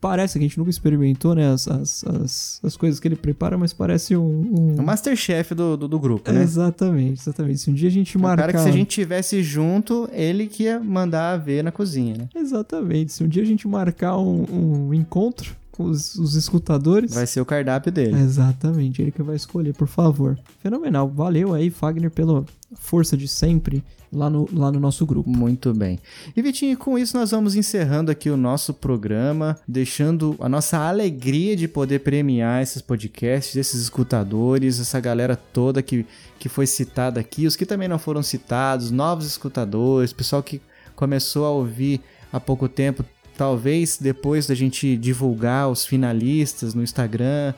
Parece 0.00 0.32
que 0.38 0.44
a 0.44 0.48
gente 0.48 0.58
nunca 0.58 0.70
experimentou, 0.70 1.34
né? 1.34 1.50
As, 1.52 1.68
as, 1.68 2.04
as, 2.04 2.60
as 2.64 2.76
coisas 2.76 2.98
que 2.98 3.06
ele 3.08 3.16
prepara, 3.16 3.56
mas 3.56 3.72
parece 3.72 4.16
um. 4.16 4.22
um- 4.24 4.76
O 4.78 4.82
Masterchef 4.82 5.54
do, 5.54 5.76
do, 5.76 5.88
do 5.88 5.98
grupo, 6.00 6.30
né? 6.32 6.42
Exatamente, 6.42 7.20
exatamente. 7.20 7.58
Se 7.60 7.70
um 7.70 7.74
dia 7.74 7.88
a 7.88 7.92
gente 7.92 8.18
Um 8.18 8.20
marcar. 8.22 8.42
cara 8.42 8.52
que 8.54 8.58
se 8.60 8.68
a 8.68 8.72
gente 8.72 8.88
tivesse 8.88 9.42
junto, 9.42 10.08
ele 10.12 10.46
que 10.46 10.64
ia 10.64 10.80
mandar 10.80 11.36
ver 11.38 11.62
na 11.62 11.70
cozinha, 11.70 12.16
né? 12.18 12.28
Exatamente. 12.34 13.12
Se 13.12 13.22
um 13.22 13.28
dia 13.28 13.42
a 13.42 13.46
gente 13.46 13.66
marcar 13.68 14.16
um, 14.18 14.88
um 14.88 14.94
encontro 14.94 15.56
os, 15.78 16.14
os 16.16 16.34
escutadores. 16.34 17.14
Vai 17.14 17.26
ser 17.26 17.40
o 17.40 17.46
cardápio 17.46 17.92
dele. 17.92 18.18
Exatamente, 18.18 19.00
ele 19.00 19.10
que 19.10 19.22
vai 19.22 19.36
escolher, 19.36 19.74
por 19.74 19.88
favor. 19.88 20.38
Fenomenal. 20.60 21.08
Valeu 21.08 21.54
aí, 21.54 21.70
Fagner, 21.70 22.10
pela 22.10 22.44
força 22.74 23.16
de 23.16 23.26
sempre 23.28 23.82
lá 24.12 24.28
no, 24.28 24.48
lá 24.52 24.70
no 24.72 24.80
nosso 24.80 25.06
grupo. 25.06 25.28
Muito 25.28 25.72
bem. 25.72 25.98
E 26.36 26.42
Vitinho, 26.42 26.76
com 26.76 26.98
isso 26.98 27.16
nós 27.16 27.30
vamos 27.30 27.54
encerrando 27.54 28.10
aqui 28.10 28.30
o 28.30 28.36
nosso 28.36 28.74
programa, 28.74 29.56
deixando 29.66 30.36
a 30.40 30.48
nossa 30.48 30.78
alegria 30.78 31.56
de 31.56 31.68
poder 31.68 32.00
premiar 32.00 32.62
esses 32.62 32.82
podcasts, 32.82 33.56
esses 33.56 33.82
escutadores, 33.82 34.80
essa 34.80 35.00
galera 35.00 35.36
toda 35.36 35.82
que, 35.82 36.06
que 36.38 36.48
foi 36.48 36.66
citada 36.66 37.20
aqui, 37.20 37.46
os 37.46 37.56
que 37.56 37.66
também 37.66 37.88
não 37.88 37.98
foram 37.98 38.22
citados, 38.22 38.90
novos 38.90 39.26
escutadores, 39.26 40.12
pessoal 40.12 40.42
que 40.42 40.60
começou 40.94 41.44
a 41.44 41.50
ouvir 41.50 42.00
há 42.32 42.40
pouco 42.40 42.68
tempo, 42.68 43.04
talvez 43.38 43.96
depois 43.98 44.48
da 44.48 44.54
gente 44.54 44.96
divulgar 44.96 45.70
os 45.70 45.86
finalistas 45.86 46.74
no 46.74 46.82
Instagram. 46.82 47.54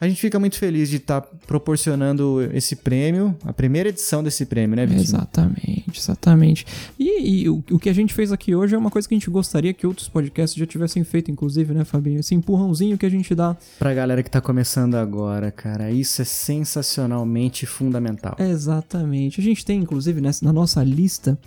A 0.00 0.08
gente 0.08 0.20
fica 0.20 0.40
muito 0.40 0.56
feliz 0.56 0.88
de 0.88 0.96
estar 0.96 1.20
proporcionando 1.20 2.42
esse 2.54 2.74
prêmio, 2.74 3.36
a 3.44 3.52
primeira 3.52 3.90
edição 3.90 4.24
desse 4.24 4.46
prêmio, 4.46 4.74
né, 4.74 4.86
Vitinho? 4.86 5.02
Exatamente, 5.02 5.92
exatamente. 5.94 6.66
E, 6.98 7.42
e 7.42 7.48
o, 7.50 7.62
o, 7.70 7.78
que 7.78 7.88
a 7.88 7.92
gente 7.92 8.14
fez 8.14 8.32
aqui 8.32 8.54
hoje 8.54 8.74
é 8.74 8.78
uma 8.78 8.90
coisa 8.90 9.06
que 9.06 9.14
a 9.14 9.18
gente 9.18 9.28
gostaria 9.28 9.74
que 9.74 9.86
outros 9.86 10.08
podcasts 10.08 10.58
já 10.58 10.64
tivessem 10.66 11.04
feito, 11.04 11.30
inclusive, 11.30 11.74
né, 11.74 11.84
Fabinho? 11.84 12.18
Esse 12.18 12.34
empurrãozinho 12.34 12.96
que 12.96 13.04
a 13.04 13.10
gente 13.10 13.34
dá. 13.34 13.54
Pra 13.78 13.92
galera 13.92 14.22
que 14.22 14.30
tá 14.30 14.40
começando 14.40 14.94
agora, 14.94 15.52
cara, 15.52 15.90
isso 15.90 16.22
é 16.22 16.24
sensacionalmente 16.24 17.66
fundamental. 17.66 18.36
Exatamente. 18.38 19.38
A 19.38 19.44
gente 19.44 19.66
tem, 19.66 19.80
inclusive, 19.80 20.18
nessa, 20.22 20.42
na 20.46 20.52
nossa 20.52 20.82
lista 20.82 21.38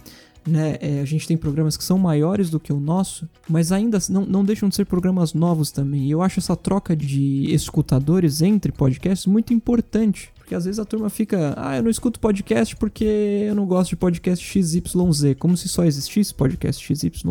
né? 0.47 0.77
É, 0.81 1.01
a 1.01 1.05
gente 1.05 1.27
tem 1.27 1.37
programas 1.37 1.77
que 1.77 1.83
são 1.83 1.97
maiores 1.97 2.49
do 2.49 2.59
que 2.59 2.73
o 2.73 2.79
nosso, 2.79 3.29
mas 3.47 3.71
ainda 3.71 3.97
não, 4.09 4.25
não 4.25 4.43
deixam 4.43 4.69
de 4.69 4.75
ser 4.75 4.85
programas 4.85 5.33
novos 5.33 5.71
também. 5.71 6.07
E 6.07 6.11
eu 6.11 6.21
acho 6.21 6.39
essa 6.39 6.55
troca 6.55 6.95
de 6.95 7.45
escutadores 7.53 8.41
entre 8.41 8.71
podcasts 8.71 9.25
muito 9.25 9.53
importante. 9.53 10.31
Porque 10.43 10.53
às 10.53 10.65
vezes 10.65 10.77
a 10.77 10.85
turma 10.85 11.09
fica, 11.09 11.53
ah, 11.55 11.77
eu 11.77 11.83
não 11.83 11.89
escuto 11.89 12.19
podcast 12.19 12.75
porque 12.75 13.05
eu 13.05 13.55
não 13.55 13.65
gosto 13.65 13.91
de 13.91 13.95
podcast 13.95 14.45
XYZ, 14.45 15.35
como 15.39 15.55
se 15.55 15.69
só 15.69 15.85
existisse 15.85 16.33
podcast 16.33 16.85
XYZ. 16.85 17.23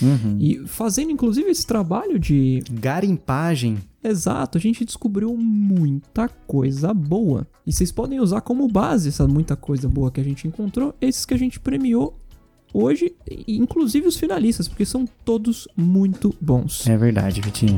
Uhum. 0.00 0.36
E 0.38 0.62
fazendo 0.66 1.10
inclusive 1.10 1.50
esse 1.50 1.66
trabalho 1.66 2.16
de 2.16 2.62
garimpagem. 2.70 3.78
Exato, 4.02 4.56
a 4.56 4.60
gente 4.60 4.84
descobriu 4.84 5.36
muita 5.36 6.28
coisa 6.28 6.94
boa. 6.94 7.46
E 7.66 7.72
vocês 7.72 7.90
podem 7.90 8.20
usar 8.20 8.40
como 8.40 8.68
base 8.68 9.08
essa 9.08 9.26
muita 9.26 9.56
coisa 9.56 9.88
boa 9.88 10.10
que 10.10 10.20
a 10.20 10.24
gente 10.24 10.46
encontrou, 10.46 10.94
esses 11.00 11.26
que 11.26 11.34
a 11.34 11.38
gente 11.38 11.58
premiou 11.58 12.16
hoje, 12.72 13.14
inclusive 13.46 14.06
os 14.06 14.16
finalistas, 14.16 14.68
porque 14.68 14.84
são 14.84 15.06
todos 15.24 15.68
muito 15.76 16.34
bons. 16.40 16.86
É 16.86 16.96
verdade, 16.96 17.40
Vitinho. 17.40 17.76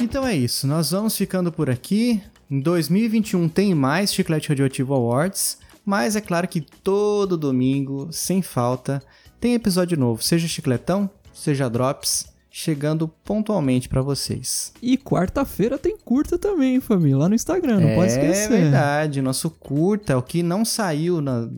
Então 0.00 0.26
é 0.26 0.34
isso, 0.34 0.66
nós 0.66 0.90
vamos 0.90 1.16
ficando 1.16 1.52
por 1.52 1.70
aqui. 1.70 2.22
Em 2.50 2.60
2021 2.60 3.48
tem 3.48 3.74
mais 3.74 4.12
Chiclete 4.12 4.48
Radioativo 4.48 4.94
Awards, 4.94 5.58
mas 5.84 6.16
é 6.16 6.20
claro 6.20 6.48
que 6.48 6.60
todo 6.60 7.36
domingo, 7.36 8.08
sem 8.10 8.42
falta, 8.42 9.02
tem 9.40 9.54
episódio 9.54 9.96
novo, 9.98 10.22
seja 10.22 10.48
chicletão, 10.48 11.08
seja 11.32 11.70
drops 11.70 12.29
chegando 12.50 13.06
pontualmente 13.06 13.88
para 13.88 14.02
vocês. 14.02 14.72
E 14.82 14.98
quarta-feira 14.98 15.78
tem 15.78 15.96
curta 15.96 16.36
também, 16.36 16.80
família, 16.80 17.16
lá 17.16 17.28
no 17.28 17.34
Instagram, 17.34 17.80
não 17.80 17.88
é 17.88 17.94
pode 17.94 18.12
esquecer. 18.12 18.52
É 18.52 18.60
verdade, 18.62 19.22
nosso 19.22 19.48
curta, 19.48 20.18
o 20.18 20.22
que 20.22 20.42
não 20.42 20.64
saiu, 20.64 21.20
na, 21.20 21.48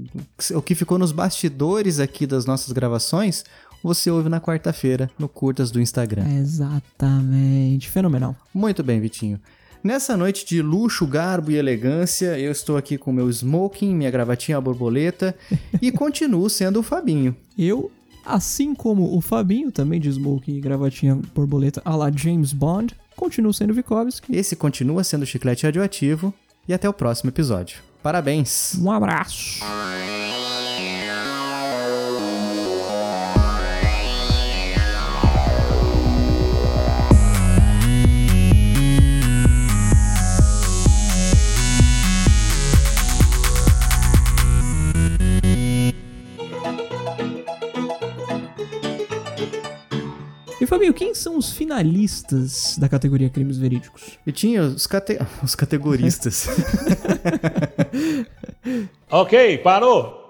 o 0.55 0.61
que 0.61 0.74
ficou 0.74 0.98
nos 0.98 1.11
bastidores 1.11 1.98
aqui 1.98 2.26
das 2.26 2.44
nossas 2.44 2.72
gravações, 2.72 3.44
você 3.83 4.11
ouve 4.11 4.28
na 4.28 4.40
quarta-feira 4.40 5.11
no 5.18 5.28
Curtas 5.28 5.70
do 5.70 5.81
Instagram. 5.81 6.24
Exatamente, 6.38 7.88
fenomenal. 7.88 8.37
Muito 8.55 8.83
bem, 8.85 9.00
Vitinho. 9.00 9.40
Nessa 9.83 10.16
noite 10.16 10.46
de 10.46 10.62
luxo, 10.62 11.05
garbo 11.05 11.50
e 11.50 11.57
elegância, 11.57 12.38
eu 12.38 12.52
estou 12.52 12.76
aqui 12.76 12.96
com 12.96 13.11
meu 13.11 13.28
smoking, 13.28 13.92
minha 13.92 14.12
gravatinha 14.12 14.61
borboleta 14.61 15.35
e 15.83 15.90
continuo 15.90 16.48
sendo 16.48 16.78
o 16.78 16.83
Fabinho. 16.85 17.35
Eu 17.59 17.90
Assim 18.24 18.74
como 18.74 19.16
o 19.16 19.20
Fabinho, 19.20 19.72
também 19.72 20.00
de 20.00 20.08
smoking 20.08 20.56
e 20.56 20.61
gravatinha 20.61 21.18
borboleta 21.35 21.82
a 21.85 21.96
la 21.96 22.11
James 22.11 22.52
Bond, 22.52 22.94
continua 23.16 23.52
sendo 23.52 23.74
Vikovski. 23.74 24.35
Esse 24.35 24.56
continua 24.56 25.04
sendo 25.04 25.26
chiclete 25.26 25.66
radioativo. 25.66 26.32
E 26.68 26.72
até 26.72 26.88
o 26.88 26.92
próximo 26.92 27.30
episódio. 27.30 27.78
Parabéns! 28.02 28.76
Um 28.80 28.90
abraço! 28.90 29.61
E 50.62 50.66
Fabinho, 50.66 50.94
quem 50.94 51.12
são 51.12 51.37
os 51.37 51.53
finalistas 51.53 52.79
da 52.79 52.88
categoria 52.88 53.29
Crimes 53.29 53.59
Verídicos? 53.59 54.16
E 54.25 54.31
tinha 54.31 54.62
os, 54.62 54.87
cate... 54.87 55.18
os 55.42 55.57
categoristas. 55.57 56.46
ok, 59.11 59.59
parou! 59.59 60.21